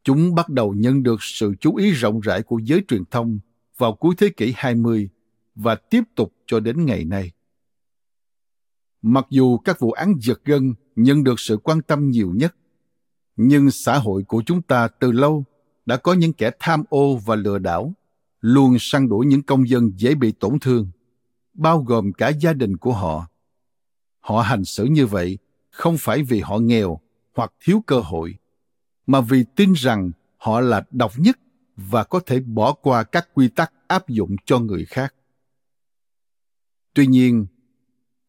[0.04, 3.38] Chúng bắt đầu nhận được sự chú ý rộng rãi của giới truyền thông
[3.76, 5.08] vào cuối thế kỷ 20
[5.54, 7.32] và tiếp tục cho đến ngày nay.
[9.02, 12.54] Mặc dù các vụ án giật gân nhận được sự quan tâm nhiều nhất,
[13.36, 15.44] nhưng xã hội của chúng ta từ lâu
[15.86, 17.92] đã có những kẻ tham ô và lừa đảo,
[18.40, 20.90] luôn săn đuổi những công dân dễ bị tổn thương,
[21.54, 23.26] bao gồm cả gia đình của họ.
[24.20, 25.38] Họ hành xử như vậy
[25.70, 27.00] không phải vì họ nghèo
[27.34, 28.34] hoặc thiếu cơ hội,
[29.06, 31.38] mà vì tin rằng họ là độc nhất
[31.76, 35.14] và có thể bỏ qua các quy tắc áp dụng cho người khác.
[36.94, 37.46] Tuy nhiên,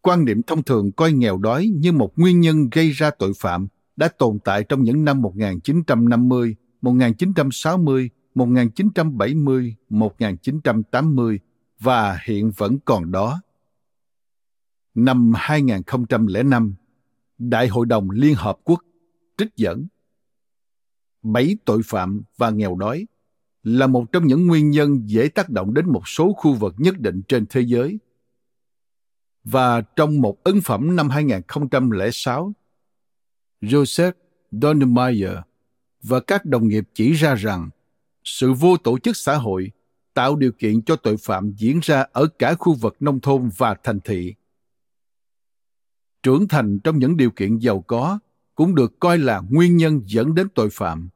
[0.01, 3.67] quan niệm thông thường coi nghèo đói như một nguyên nhân gây ra tội phạm
[3.95, 11.39] đã tồn tại trong những năm 1950, 1960, 1970, 1980
[11.79, 13.41] và hiện vẫn còn đó.
[14.95, 16.75] Năm 2005,
[17.37, 18.83] Đại hội đồng Liên Hợp Quốc
[19.37, 19.87] trích dẫn
[21.23, 23.05] Bảy tội phạm và nghèo đói
[23.63, 26.99] là một trong những nguyên nhân dễ tác động đến một số khu vực nhất
[26.99, 27.99] định trên thế giới
[29.43, 32.53] và trong một ấn phẩm năm 2006,
[33.61, 34.11] Joseph
[34.51, 35.37] Donnemeyer
[36.01, 37.69] và các đồng nghiệp chỉ ra rằng
[38.29, 39.71] sự vô tổ chức xã hội
[40.13, 43.75] tạo điều kiện cho tội phạm diễn ra ở cả khu vực nông thôn và
[43.83, 44.35] thành thị.
[46.23, 48.19] Trưởng thành trong những điều kiện giàu có
[48.55, 51.09] cũng được coi là nguyên nhân dẫn đến tội phạm.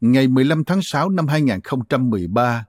[0.00, 2.66] Ngày 15 tháng 6 năm 2013,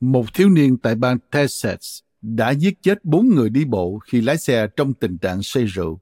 [0.00, 4.38] một thiếu niên tại bang Texas đã giết chết bốn người đi bộ khi lái
[4.38, 6.00] xe trong tình trạng say rượu.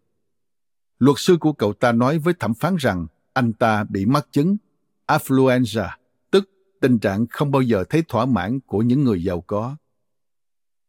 [0.99, 4.57] Luật sư của cậu ta nói với thẩm phán rằng anh ta bị mắc chứng
[5.07, 5.89] affluenza,
[6.81, 9.77] tình trạng không bao giờ thấy thỏa mãn của những người giàu có.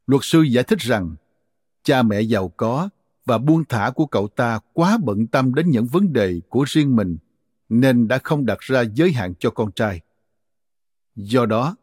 [0.07, 1.15] Luật sư giải thích rằng
[1.83, 2.89] cha mẹ giàu có
[3.25, 6.95] và buông thả của cậu ta quá bận tâm đến những vấn đề của riêng
[6.95, 7.17] mình
[7.69, 10.01] nên đã không đặt ra giới hạn cho con trai.
[11.15, 11.75] Do đó,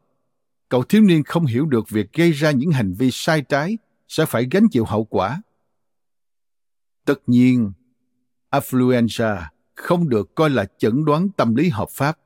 [0.68, 3.78] cậu thiếu niên không hiểu được việc gây ra những hành vi sai trái
[4.08, 5.42] sẽ phải gánh chịu hậu quả.
[7.04, 7.72] Tất nhiên,
[8.50, 9.42] affluenza
[9.74, 12.18] không được coi là chẩn đoán tâm lý hợp pháp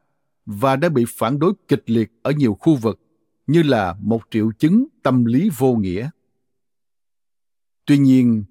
[0.53, 3.01] và đã bị phản đối kịch liệt ở nhiều khu vực
[3.47, 6.11] như là một triệu chứng tâm lý vô nghĩa.
[7.85, 8.45] Tuy nhiên,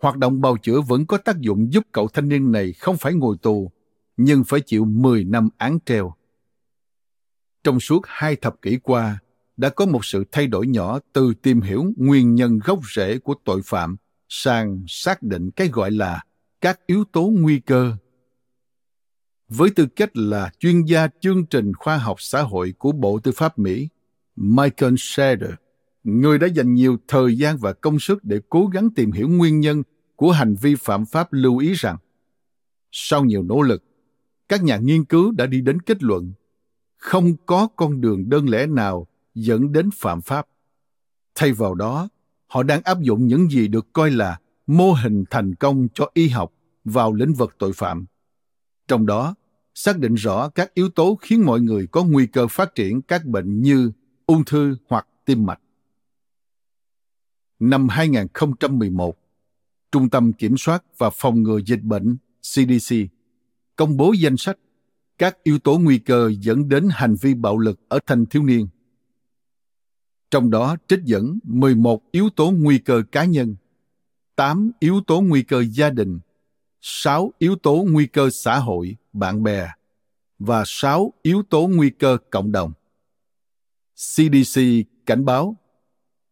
[0.00, 3.14] hoạt động bào chữa vẫn có tác dụng giúp cậu thanh niên này không phải
[3.14, 3.70] ngồi tù,
[4.16, 6.14] nhưng phải chịu 10 năm án treo.
[7.64, 9.18] Trong suốt hai thập kỷ qua,
[9.56, 13.34] đã có một sự thay đổi nhỏ từ tìm hiểu nguyên nhân gốc rễ của
[13.44, 13.96] tội phạm
[14.28, 16.22] sang xác định cái gọi là
[16.60, 17.96] các yếu tố nguy cơ.
[19.48, 23.32] Với tư cách là chuyên gia chương trình khoa học xã hội của Bộ Tư
[23.32, 23.88] pháp Mỹ,
[24.36, 25.50] Michael Shader,
[26.04, 29.60] người đã dành nhiều thời gian và công sức để cố gắng tìm hiểu nguyên
[29.60, 29.82] nhân
[30.16, 31.96] của hành vi phạm pháp lưu ý rằng
[32.92, 33.82] sau nhiều nỗ lực
[34.48, 36.32] các nhà nghiên cứu đã đi đến kết luận
[36.96, 40.46] không có con đường đơn lẻ nào dẫn đến phạm pháp.
[41.34, 42.08] Thay vào đó
[42.46, 46.28] họ đang áp dụng những gì được coi là mô hình thành công cho y
[46.28, 46.52] học
[46.84, 48.06] vào lĩnh vực tội phạm
[48.88, 49.34] trong đó
[49.74, 53.24] xác định rõ các yếu tố khiến mọi người có nguy cơ phát triển các
[53.24, 53.92] bệnh như
[54.26, 55.60] ung thư hoặc tim mạch.
[57.58, 59.18] Năm 2011,
[59.92, 62.96] Trung tâm Kiểm soát và Phòng ngừa Dịch bệnh CDC
[63.76, 64.58] công bố danh sách
[65.18, 68.68] các yếu tố nguy cơ dẫn đến hành vi bạo lực ở thanh thiếu niên.
[70.30, 73.56] Trong đó trích dẫn 11 yếu tố nguy cơ cá nhân,
[74.36, 76.18] 8 yếu tố nguy cơ gia đình,
[76.80, 79.68] 6 yếu tố nguy cơ xã hội, bạn bè
[80.38, 82.72] và 6 yếu tố nguy cơ cộng đồng.
[83.94, 84.60] CDC
[85.06, 85.56] cảnh báo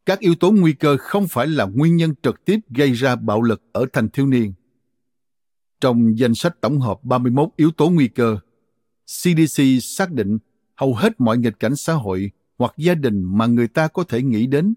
[0.07, 3.43] các yếu tố nguy cơ không phải là nguyên nhân trực tiếp gây ra bạo
[3.43, 4.53] lực ở thanh thiếu niên.
[5.81, 8.39] Trong danh sách tổng hợp 31 yếu tố nguy cơ,
[9.07, 10.39] CDC xác định
[10.75, 14.23] hầu hết mọi nghịch cảnh xã hội hoặc gia đình mà người ta có thể
[14.23, 14.75] nghĩ đến.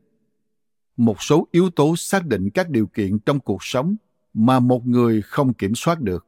[0.97, 3.95] Một số yếu tố xác định các điều kiện trong cuộc sống
[4.33, 6.25] mà một người không kiểm soát được.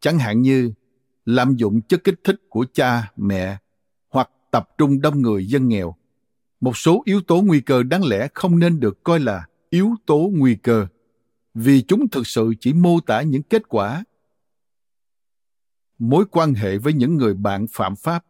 [0.00, 0.72] Chẳng hạn như
[1.24, 3.58] lạm dụng chất kích thích của cha, mẹ
[4.10, 5.94] hoặc tập trung đông người dân nghèo.
[6.60, 10.30] Một số yếu tố nguy cơ đáng lẽ không nên được coi là yếu tố
[10.34, 10.86] nguy cơ
[11.54, 14.04] vì chúng thực sự chỉ mô tả những kết quả
[15.98, 18.24] mối quan hệ với những người bạn phạm pháp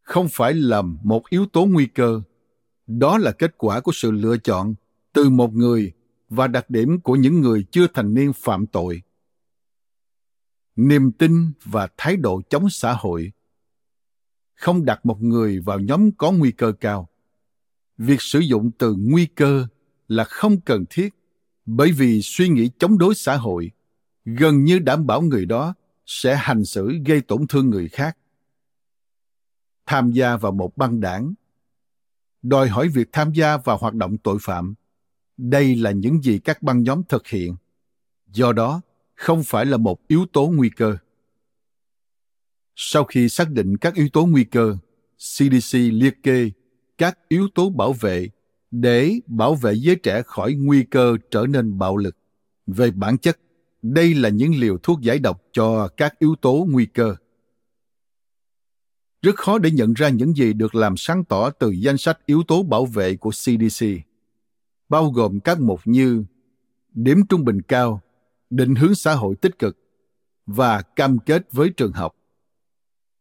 [0.00, 2.22] không phải là một yếu tố nguy cơ
[2.86, 4.74] đó là kết quả của sự lựa chọn
[5.12, 5.92] từ một người
[6.28, 9.02] và đặc điểm của những người chưa thành niên phạm tội.
[10.76, 13.32] Niềm tin và thái độ chống xã hội.
[14.54, 17.08] Không đặt một người vào nhóm có nguy cơ cao.
[17.98, 19.66] Việc sử dụng từ nguy cơ
[20.08, 21.14] là không cần thiết
[21.66, 23.70] bởi vì suy nghĩ chống đối xã hội
[24.24, 25.74] gần như đảm bảo người đó
[26.06, 28.18] sẽ hành xử gây tổn thương người khác.
[29.86, 31.34] Tham gia vào một băng đảng.
[32.42, 34.74] Đòi hỏi việc tham gia vào hoạt động tội phạm
[35.38, 37.56] đây là những gì các băng nhóm thực hiện.
[38.26, 38.80] Do đó,
[39.14, 40.96] không phải là một yếu tố nguy cơ.
[42.76, 44.76] Sau khi xác định các yếu tố nguy cơ
[45.16, 46.50] cdc liệt kê
[46.98, 48.28] các yếu tố bảo vệ
[48.70, 52.16] để bảo vệ giới trẻ khỏi nguy cơ trở nên bạo lực.
[52.66, 53.38] Về bản chất,
[53.82, 57.16] đây là những liều thuốc giải độc cho các yếu tố nguy cơ.
[59.22, 62.42] Rất khó để nhận ra những gì được làm sáng tỏ từ danh sách yếu
[62.48, 63.86] tố bảo vệ của cdc
[64.88, 66.24] bao gồm các mục như
[66.94, 68.00] điểm trung bình cao,
[68.50, 69.78] định hướng xã hội tích cực
[70.46, 72.14] và cam kết với trường học.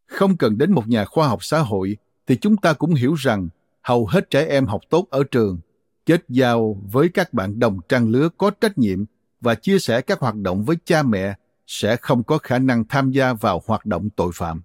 [0.06, 1.98] Không cần đến một nhà khoa học xã hội
[2.28, 3.50] thì chúng ta cũng hiểu rằng
[3.82, 5.60] hầu hết trẻ em học tốt ở trường,
[6.06, 9.06] kết giao với các bạn đồng trang lứa có trách nhiệm
[9.42, 11.36] và chia sẻ các hoạt động với cha mẹ
[11.68, 14.62] sẽ không có khả năng tham gia vào hoạt động tội phạm.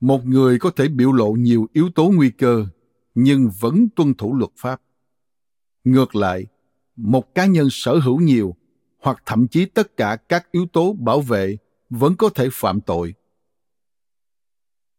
[0.00, 2.66] Một người có thể biểu lộ nhiều yếu tố nguy cơ
[3.14, 4.80] nhưng vẫn tuân thủ luật pháp
[5.84, 6.46] ngược lại
[6.96, 8.54] một cá nhân sở hữu nhiều
[9.02, 11.56] hoặc thậm chí tất cả các yếu tố bảo vệ
[11.90, 13.14] vẫn có thể phạm tội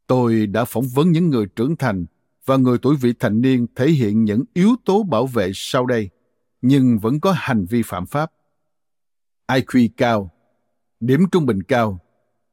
[0.07, 2.05] tôi đã phỏng vấn những người trưởng thành
[2.45, 6.09] và người tuổi vị thành niên thể hiện những yếu tố bảo vệ sau đây
[6.61, 8.31] nhưng vẫn có hành vi phạm pháp
[9.47, 10.31] iq cao
[10.99, 11.99] điểm trung bình cao,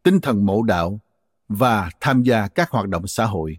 [0.02, 1.00] tinh thần mộ đạo
[1.48, 3.58] và tham gia các hoạt động xã hội.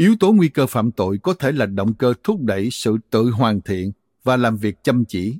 [0.00, 3.30] Yếu tố nguy cơ phạm tội có thể là động cơ thúc đẩy sự tự
[3.30, 3.92] hoàn thiện
[4.24, 5.38] và làm việc chăm chỉ.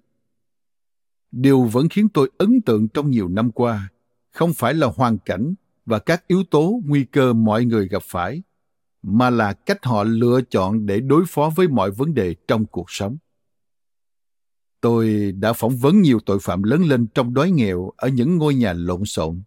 [1.32, 3.88] Điều vẫn khiến tôi ấn tượng trong nhiều năm qua
[4.30, 5.54] không phải là hoàn cảnh
[5.86, 8.42] và các yếu tố nguy cơ mọi người gặp phải,
[9.02, 12.86] mà là cách họ lựa chọn để đối phó với mọi vấn đề trong cuộc
[12.88, 13.16] sống.
[14.80, 18.54] Tôi đã phỏng vấn nhiều tội phạm lớn lên trong đói nghèo ở những ngôi
[18.54, 19.42] nhà lộn xộn,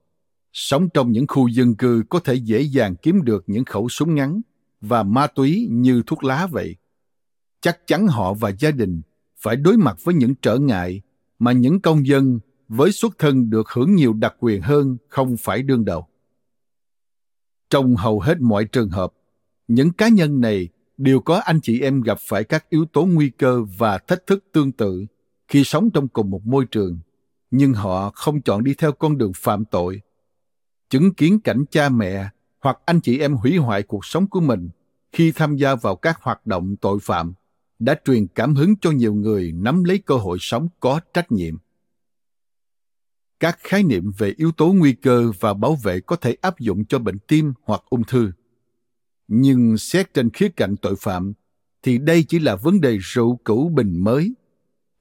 [0.54, 4.16] sống trong những khu dân cư có thể dễ dàng kiếm được những khẩu súng
[4.16, 4.42] ngắn
[4.82, 6.76] và ma túy như thuốc lá vậy.
[7.62, 9.02] Chắc chắn họ và gia đình
[9.38, 11.02] phải đối mặt với những trở ngại
[11.40, 15.64] mà những công dân với xuất thân được hưởng nhiều đặc quyền hơn không phải
[15.64, 16.08] đương đầu.
[17.70, 19.14] Trong hầu hết mọi trường hợp,
[19.68, 20.68] những cá nhân này
[20.98, 24.46] đều có anh chị em gặp phải các yếu tố nguy cơ và thách thức
[24.52, 25.06] tương tự
[25.48, 27.00] khi sống trong cùng một môi trường,
[27.52, 30.02] nhưng họ không chọn đi theo con đường phạm tội.
[30.90, 32.30] Chứng kiến cảnh cha mẹ
[32.62, 34.70] hoặc anh chị em hủy hoại cuộc sống của mình
[35.12, 37.34] khi tham gia vào các hoạt động tội phạm
[37.80, 41.58] đã truyền cảm hứng cho nhiều người nắm lấy cơ hội sống có trách nhiệm.
[43.40, 46.86] Các khái niệm về yếu tố nguy cơ và bảo vệ có thể áp dụng
[46.86, 48.32] cho bệnh tim hoặc ung thư.
[49.28, 51.34] Nhưng xét trên khía cạnh tội phạm,
[51.84, 54.34] thì đây chỉ là vấn đề rượu cũ bình mới.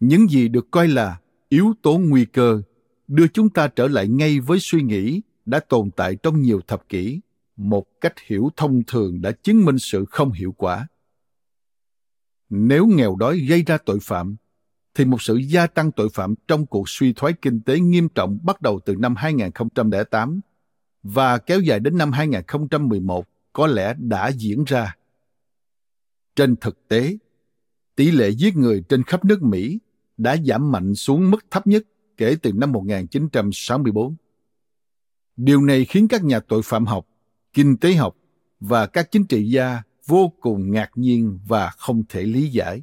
[0.01, 2.63] Những gì được coi là yếu tố nguy cơ
[3.09, 6.89] đưa chúng ta trở lại ngay với suy nghĩ đã tồn tại trong nhiều thập
[6.89, 7.21] kỷ
[7.61, 10.87] một cách hiểu thông thường đã chứng minh sự không hiệu quả
[12.51, 14.37] nếu nghèo đói gây ra tội phạm
[14.95, 18.39] thì một sự gia tăng tội phạm trong cuộc suy thoái kinh tế nghiêm trọng
[18.43, 20.41] bắt đầu từ năm 2008
[21.03, 24.97] và kéo dài đến năm 2011 có lẽ đã diễn ra.
[26.37, 27.17] Trên thực tế,
[27.97, 29.79] tỷ lệ giết người trên khắp nước Mỹ
[30.17, 31.83] đã giảm mạnh xuống mức thấp nhất
[32.17, 34.17] kể từ năm 1964.
[35.37, 37.07] Điều này khiến các nhà tội phạm học,
[37.53, 38.17] kinh tế học
[38.61, 42.83] và các chính trị gia vô cùng ngạc nhiên và không thể lý giải.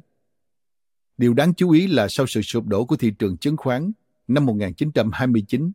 [1.18, 3.92] Điều đáng chú ý là sau sự sụp đổ của thị trường chứng khoán
[4.28, 5.72] năm 1929,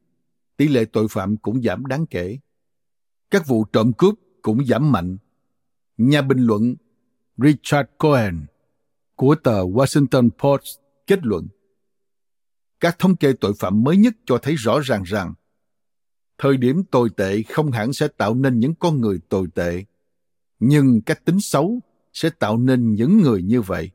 [0.58, 2.40] tỷ lệ tội phạm cũng giảm đáng kể.
[3.32, 5.18] Các vụ trộm cướp cũng giảm mạnh.
[5.98, 6.76] Nhà bình luận
[7.38, 8.46] Richard Cohen
[9.16, 11.48] của tờ Washington Post kết luận
[12.84, 15.34] các thống kê tội phạm mới nhất cho thấy rõ ràng rằng
[16.38, 19.84] thời điểm tồi tệ không hẳn sẽ tạo nên những con người tồi tệ,
[20.60, 21.80] nhưng cách tính xấu
[22.14, 23.92] sẽ tạo nên những người như vậy.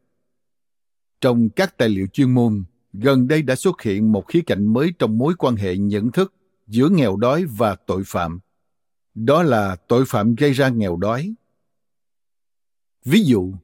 [1.20, 4.92] Trong các tài liệu chuyên môn, gần đây đã xuất hiện một khía cạnh mới
[4.98, 6.34] trong mối quan hệ nhận thức
[6.66, 8.40] giữa nghèo đói và tội phạm.
[9.14, 11.34] Đó là tội phạm gây ra nghèo đói.
[13.04, 13.54] Ví dụ,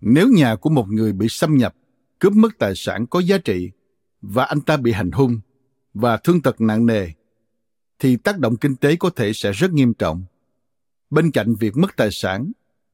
[0.00, 1.74] nếu nhà của một người bị xâm nhập,
[2.18, 3.70] cướp mất tài sản có giá trị
[4.20, 5.40] và anh ta bị hành hung
[5.94, 7.08] và thương tật nặng nề
[7.98, 10.24] thì tác động kinh tế có thể sẽ rất nghiêm trọng
[11.10, 12.52] bên cạnh việc mất tài sản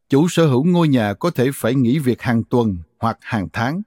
[0.09, 3.83] chủ sở hữu ngôi nhà có thể phải nghỉ việc hàng tuần hoặc hàng tháng,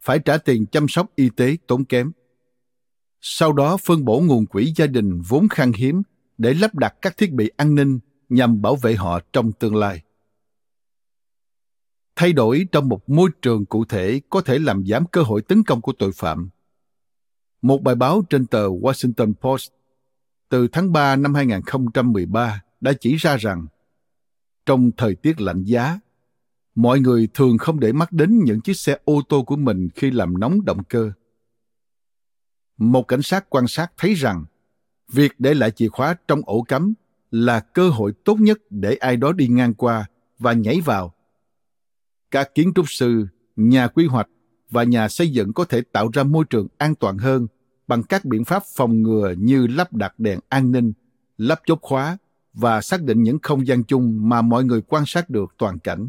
[0.00, 2.12] phải trả tiền chăm sóc y tế tốn kém.
[3.20, 6.02] Sau đó phân bổ nguồn quỹ gia đình vốn khan hiếm
[6.38, 7.98] để lắp đặt các thiết bị an ninh
[8.28, 10.02] nhằm bảo vệ họ trong tương lai.
[12.16, 15.62] Thay đổi trong một môi trường cụ thể có thể làm giảm cơ hội tấn
[15.62, 16.48] công của tội phạm.
[17.62, 19.70] Một bài báo trên tờ Washington Post
[20.48, 23.66] từ tháng 3 năm 2013 đã chỉ ra rằng,
[24.66, 25.98] trong thời tiết lạnh giá,
[26.74, 30.10] mọi người thường không để mắt đến những chiếc xe ô tô của mình khi
[30.10, 31.12] làm nóng động cơ.
[32.76, 34.44] Một cảnh sát quan sát thấy rằng,
[35.12, 36.94] việc để lại chìa khóa trong ổ cắm
[37.30, 40.06] là cơ hội tốt nhất để ai đó đi ngang qua
[40.38, 41.14] và nhảy vào.
[42.30, 43.26] Các kiến trúc sư,
[43.56, 44.28] nhà quy hoạch
[44.70, 47.46] và nhà xây dựng có thể tạo ra môi trường an toàn hơn
[47.86, 50.92] bằng các biện pháp phòng ngừa như lắp đặt đèn an ninh
[51.38, 52.18] lắp chốt khóa
[52.52, 56.08] và xác định những không gian chung mà mọi người quan sát được toàn cảnh.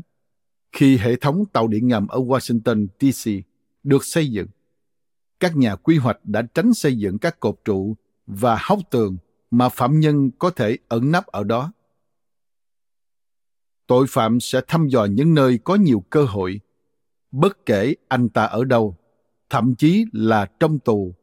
[0.72, 3.32] Khi hệ thống tàu điện ngầm ở Washington, D.C.
[3.84, 4.48] được xây dựng,
[5.40, 7.96] các nhà quy hoạch đã tránh xây dựng các cột trụ
[8.28, 9.18] và hốc tường
[9.52, 11.72] mà phạm nhân có thể ẩn nấp ở đó.
[13.88, 16.60] Tội phạm sẽ thăm dò những nơi có nhiều cơ hội,
[17.32, 18.98] bất kể anh ta ở đâu,
[19.50, 21.14] thậm chí là trong tù,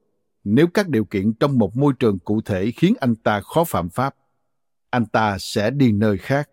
[0.45, 3.88] nếu các điều kiện trong một môi trường cụ thể khiến anh ta khó phạm
[3.88, 4.14] pháp
[4.93, 6.51] anh ta sẽ đi nơi khác.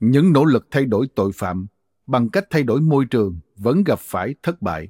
[0.00, 1.66] Những nỗ lực thay đổi tội phạm
[2.06, 4.88] bằng cách thay đổi môi trường vẫn gặp phải thất bại.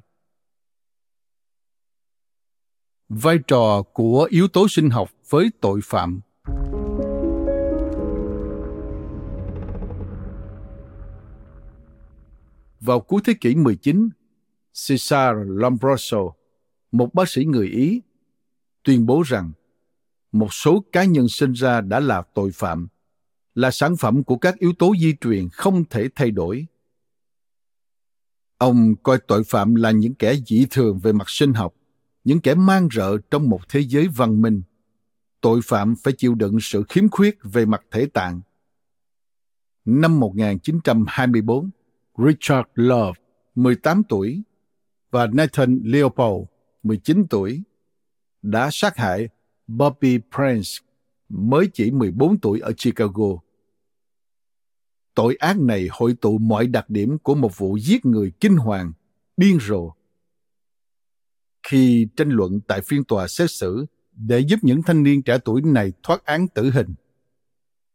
[3.09, 6.21] Vai trò của yếu tố sinh học với tội phạm.
[12.79, 14.09] Vào cuối thế kỷ 19,
[14.87, 16.19] Cesar Lombroso,
[16.93, 18.01] một bác sĩ người Ý,
[18.83, 19.51] tuyên bố rằng
[20.31, 22.87] một số cá nhân sinh ra đã là tội phạm,
[23.55, 26.65] là sản phẩm của các yếu tố di truyền không thể thay đổi.
[28.57, 31.73] Ông coi tội phạm là những kẻ dị thường về mặt sinh học,
[32.23, 34.61] những kẻ mang rợ trong một thế giới văn minh.
[35.41, 38.41] Tội phạm phải chịu đựng sự khiếm khuyết về mặt thể tạng.
[39.85, 41.69] Năm 1924,
[42.17, 43.19] Richard Love,
[43.55, 44.43] 18 tuổi,
[45.11, 46.52] và Nathan Leopold,
[46.83, 47.63] 19 tuổi,
[48.41, 49.29] đã sát hại
[49.67, 50.69] Bobby Prince,
[51.29, 53.27] mới chỉ 14 tuổi ở Chicago.
[55.15, 58.91] Tội ác này hội tụ mọi đặc điểm của một vụ giết người kinh hoàng,
[59.37, 59.91] điên rồ.
[61.67, 65.61] Khi tranh luận tại phiên tòa xét xử để giúp những thanh niên trẻ tuổi
[65.61, 66.93] này thoát án tử hình,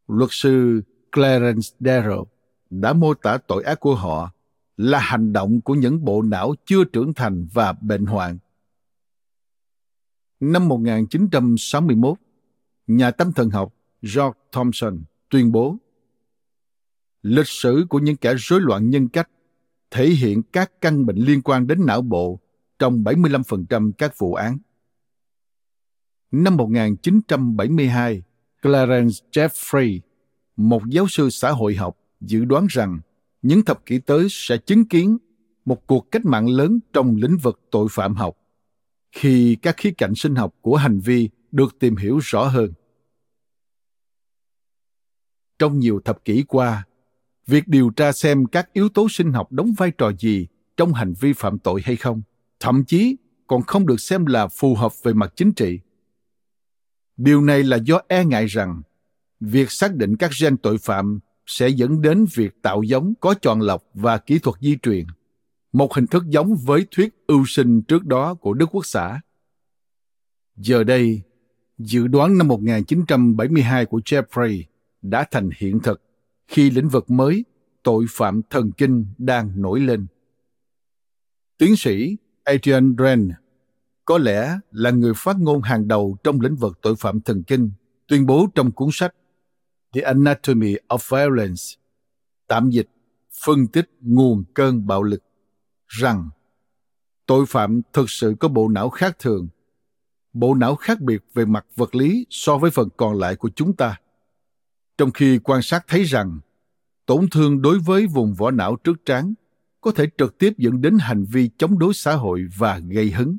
[0.08, 0.82] luật sư
[1.12, 2.24] Clarence Darrow
[2.70, 4.32] đã mô tả tội ác của họ
[4.76, 8.38] là hành động của những bộ não chưa trưởng thành và bệnh hoạn.
[10.40, 12.18] Năm 1961,
[12.86, 15.76] nhà tâm thần học George Thompson tuyên bố
[17.22, 19.30] lịch sử của những kẻ rối loạn nhân cách
[19.90, 22.40] thể hiện các căn bệnh liên quan đến não bộ
[22.78, 24.58] trong 75% các vụ án.
[26.30, 28.22] Năm 1972,
[28.62, 30.00] Clarence Jeffrey,
[30.56, 32.98] một giáo sư xã hội học, dự đoán rằng
[33.42, 35.18] những thập kỷ tới sẽ chứng kiến
[35.64, 38.37] một cuộc cách mạng lớn trong lĩnh vực tội phạm học
[39.18, 42.72] khi các khía cạnh sinh học của hành vi được tìm hiểu rõ hơn.
[45.58, 46.84] Trong nhiều thập kỷ qua
[47.46, 50.46] việc điều tra xem các yếu tố sinh học đóng vai trò gì
[50.76, 52.22] trong hành vi phạm tội hay không
[52.60, 53.16] thậm chí
[53.46, 55.80] còn không được xem là phù hợp về mặt chính trị.
[57.16, 58.82] Điều này là do e ngại rằng
[59.40, 63.60] việc xác định các gen tội phạm sẽ dẫn đến việc tạo giống có chọn
[63.60, 65.06] lọc và kỹ thuật di truyền,
[65.72, 69.20] một hình thức giống với thuyết ưu sinh trước đó của Đức Quốc xã.
[70.56, 71.22] Giờ đây,
[71.78, 74.62] dự đoán năm 1972 của Jeffrey
[75.02, 76.02] đã thành hiện thực
[76.48, 77.44] khi lĩnh vực mới,
[77.82, 80.06] tội phạm thần kinh đang nổi lên.
[81.58, 83.30] Tiến sĩ Adrian Dren
[84.04, 87.70] có lẽ là người phát ngôn hàng đầu trong lĩnh vực tội phạm thần kinh,
[88.06, 89.14] tuyên bố trong cuốn sách
[89.92, 91.62] The Anatomy of Violence,
[92.46, 92.88] tạm dịch
[93.44, 95.22] phân tích nguồn cơn bạo lực,
[95.88, 96.28] rằng
[97.26, 99.48] tội phạm thực sự có bộ não khác thường,
[100.32, 103.76] bộ não khác biệt về mặt vật lý so với phần còn lại của chúng
[103.76, 104.00] ta.
[104.98, 106.40] Trong khi quan sát thấy rằng
[107.06, 109.34] tổn thương đối với vùng vỏ não trước trán
[109.80, 113.36] có thể trực tiếp dẫn đến hành vi chống đối xã hội và gây hứng.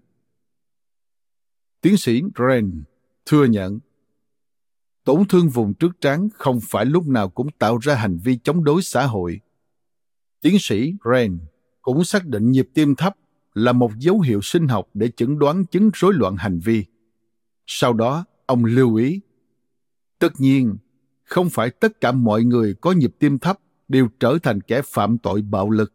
[1.81, 2.83] Tiến sĩ Ren
[3.25, 3.79] thừa nhận
[5.03, 8.63] tổn thương vùng trước trán không phải lúc nào cũng tạo ra hành vi chống
[8.63, 9.39] đối xã hội.
[10.41, 11.39] Tiến sĩ Ren
[11.93, 13.15] cũng xác định nhịp tim thấp
[13.53, 16.85] là một dấu hiệu sinh học để chẩn đoán chứng rối loạn hành vi.
[17.67, 19.21] Sau đó, ông lưu ý,
[20.19, 20.77] tất nhiên,
[21.23, 25.17] không phải tất cả mọi người có nhịp tim thấp đều trở thành kẻ phạm
[25.17, 25.93] tội bạo lực.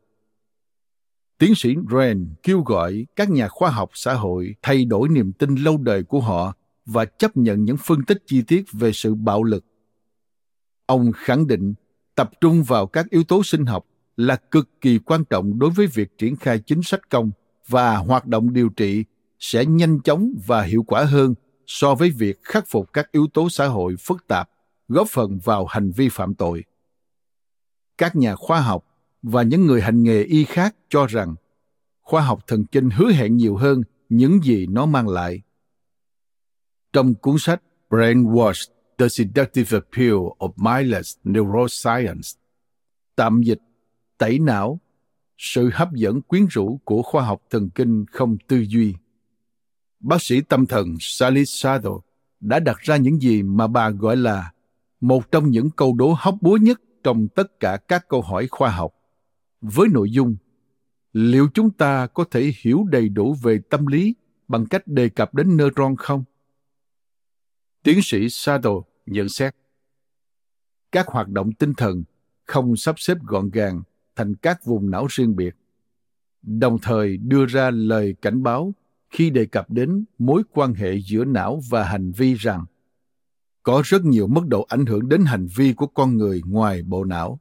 [1.38, 5.54] Tiến sĩ Ren kêu gọi các nhà khoa học xã hội thay đổi niềm tin
[5.54, 9.42] lâu đời của họ và chấp nhận những phân tích chi tiết về sự bạo
[9.42, 9.64] lực.
[10.86, 11.74] Ông khẳng định
[12.14, 13.86] tập trung vào các yếu tố sinh học
[14.16, 17.30] là cực kỳ quan trọng đối với việc triển khai chính sách công
[17.68, 19.04] và hoạt động điều trị
[19.38, 21.34] sẽ nhanh chóng và hiệu quả hơn
[21.66, 24.50] so với việc khắc phục các yếu tố xã hội phức tạp
[24.88, 26.64] góp phần vào hành vi phạm tội
[27.98, 28.84] các nhà khoa học
[29.22, 31.34] và những người hành nghề y khác cho rằng
[32.02, 35.42] khoa học thần kinh hứa hẹn nhiều hơn những gì nó mang lại
[36.92, 42.38] trong cuốn sách Brainwash, The Seductive Appeal of Mindless Neuroscience.
[43.16, 43.58] Tạm dịch,
[44.18, 44.80] tẩy não,
[45.38, 48.94] sự hấp dẫn quyến rũ của khoa học thần kinh không tư duy.
[50.00, 51.90] Bác sĩ tâm thần Sally Sado
[52.40, 54.52] đã đặt ra những gì mà bà gọi là
[55.00, 58.70] một trong những câu đố hóc búa nhất trong tất cả các câu hỏi khoa
[58.70, 58.94] học.
[59.60, 60.36] Với nội dung,
[61.12, 64.14] liệu chúng ta có thể hiểu đầy đủ về tâm lý
[64.48, 66.24] bằng cách đề cập đến neuron không?
[67.82, 68.70] Tiến sĩ Sado
[69.06, 69.56] nhận xét,
[70.92, 72.04] các hoạt động tinh thần
[72.44, 73.82] không sắp xếp gọn gàng
[74.16, 75.56] thành các vùng não riêng biệt,
[76.42, 78.74] đồng thời đưa ra lời cảnh báo
[79.10, 82.64] khi đề cập đến mối quan hệ giữa não và hành vi rằng
[83.62, 87.04] có rất nhiều mức độ ảnh hưởng đến hành vi của con người ngoài bộ
[87.04, 87.40] não.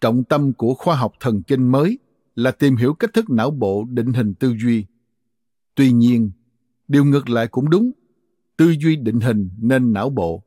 [0.00, 1.98] Trọng tâm của khoa học thần kinh mới
[2.34, 4.86] là tìm hiểu cách thức não bộ định hình tư duy.
[5.74, 6.30] Tuy nhiên,
[6.88, 7.90] điều ngược lại cũng đúng
[8.56, 10.42] tư duy định hình nên não bộ.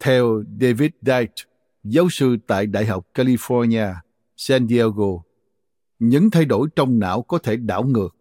[0.00, 1.30] Theo David Deit,
[1.84, 3.94] giáo sư tại Đại học California,
[4.36, 5.22] San Diego,
[5.98, 8.16] những thay đổi trong não có thể đảo ngược.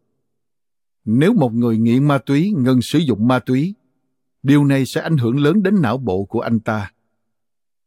[1.05, 3.75] Nếu một người nghiện ma túy ngừng sử dụng ma túy,
[4.43, 6.91] điều này sẽ ảnh hưởng lớn đến não bộ của anh ta.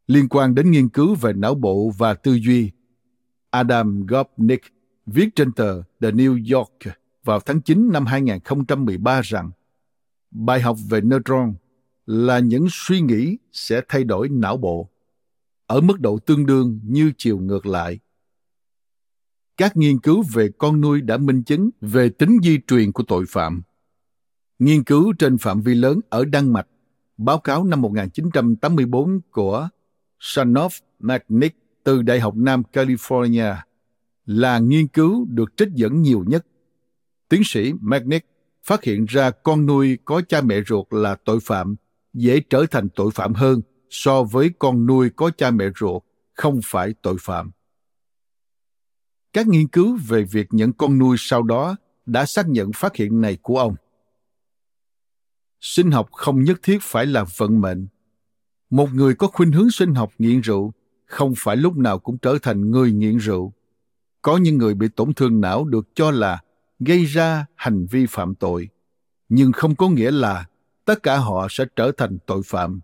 [0.07, 2.70] Liên quan đến nghiên cứu về não bộ và tư duy,
[3.51, 4.62] Adam Gopnik
[5.07, 9.51] viết trên tờ The New York vào tháng 9 năm 2013 rằng
[10.31, 11.55] bài học về neutron
[12.07, 14.91] là những suy nghĩ sẽ thay đổi não bộ
[15.67, 17.99] ở mức độ tương đương như chiều ngược lại.
[19.57, 23.25] Các nghiên cứu về con nuôi đã minh chứng về tính di truyền của tội
[23.29, 23.62] phạm.
[24.59, 26.67] Nghiên cứu trên phạm vi lớn ở Đan Mạch,
[27.17, 29.69] báo cáo năm 1984 của
[30.21, 33.57] Sanoff McNick từ Đại học Nam California
[34.27, 36.47] là nghiên cứu được trích dẫn nhiều nhất.
[37.29, 38.27] Tiến sĩ McNick
[38.64, 41.77] phát hiện ra con nuôi có cha mẹ ruột là tội phạm
[42.12, 43.61] dễ trở thành tội phạm hơn
[43.91, 46.03] so với con nuôi có cha mẹ ruột
[46.34, 47.51] không phải tội phạm.
[49.32, 51.76] Các nghiên cứu về việc nhận con nuôi sau đó
[52.07, 53.74] đã xác nhận phát hiện này của ông.
[55.61, 57.87] Sinh học không nhất thiết phải là vận mệnh.
[58.70, 60.72] Một người có khuynh hướng sinh học nghiện rượu
[61.07, 63.53] không phải lúc nào cũng trở thành người nghiện rượu.
[64.22, 66.41] Có những người bị tổn thương não được cho là
[66.78, 68.68] gây ra hành vi phạm tội,
[69.28, 70.47] nhưng không có nghĩa là
[70.84, 72.80] tất cả họ sẽ trở thành tội phạm.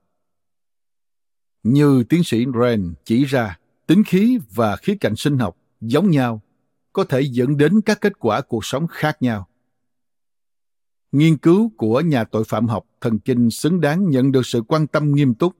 [1.63, 6.41] Như tiến sĩ Ren chỉ ra, tính khí và khía cạnh sinh học giống nhau
[6.93, 9.49] có thể dẫn đến các kết quả cuộc sống khác nhau.
[11.13, 14.87] Nghiên cứu của nhà tội phạm học thần kinh xứng đáng nhận được sự quan
[14.87, 15.57] tâm nghiêm túc.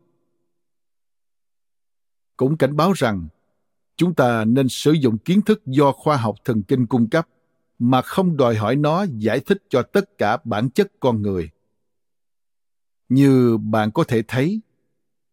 [2.37, 3.29] Cũng cảnh báo rằng
[3.97, 7.29] chúng ta nên sử dụng kiến thức do khoa học thần kinh cung cấp
[7.79, 11.51] mà không đòi hỏi nó giải thích cho tất cả bản chất con người
[13.09, 14.61] như bạn có thể thấy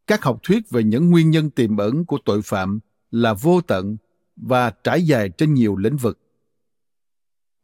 [0.09, 2.79] các học thuyết về những nguyên nhân tiềm ẩn của tội phạm
[3.11, 3.97] là vô tận
[4.35, 6.19] và trải dài trên nhiều lĩnh vực.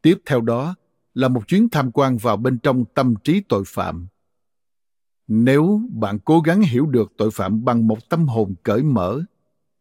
[0.02, 0.74] Tiếp theo đó
[1.14, 4.06] là một chuyến tham quan vào bên trong tâm trí tội phạm.
[5.28, 9.20] Nếu bạn cố gắng hiểu được tội phạm bằng một tâm hồn cởi mở,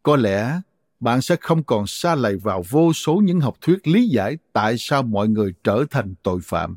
[0.04, 0.62] có lẽ
[1.00, 4.76] bạn sẽ không còn xa lầy vào vô số những học thuyết lý giải tại
[4.78, 6.76] sao mọi người trở thành tội phạm.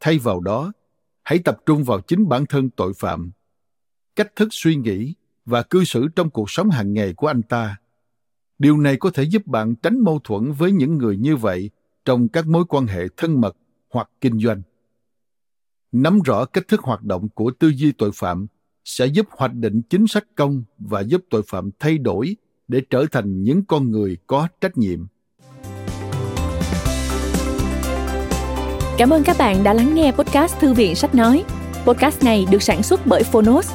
[0.00, 0.72] Thay vào đó,
[1.22, 3.32] hãy tập trung vào chính bản thân tội phạm
[4.16, 5.14] cách thức suy nghĩ
[5.44, 7.76] và cư xử trong cuộc sống hàng ngày của anh ta.
[8.58, 11.70] Điều này có thể giúp bạn tránh mâu thuẫn với những người như vậy
[12.04, 13.56] trong các mối quan hệ thân mật
[13.90, 14.62] hoặc kinh doanh.
[15.92, 18.46] Nắm rõ cách thức hoạt động của tư duy tội phạm
[18.84, 22.36] sẽ giúp hoạch định chính sách công và giúp tội phạm thay đổi
[22.68, 25.06] để trở thành những con người có trách nhiệm.
[28.98, 31.44] Cảm ơn các bạn đã lắng nghe podcast Thư viện Sách Nói.
[31.84, 33.74] Podcast này được sản xuất bởi Phonos,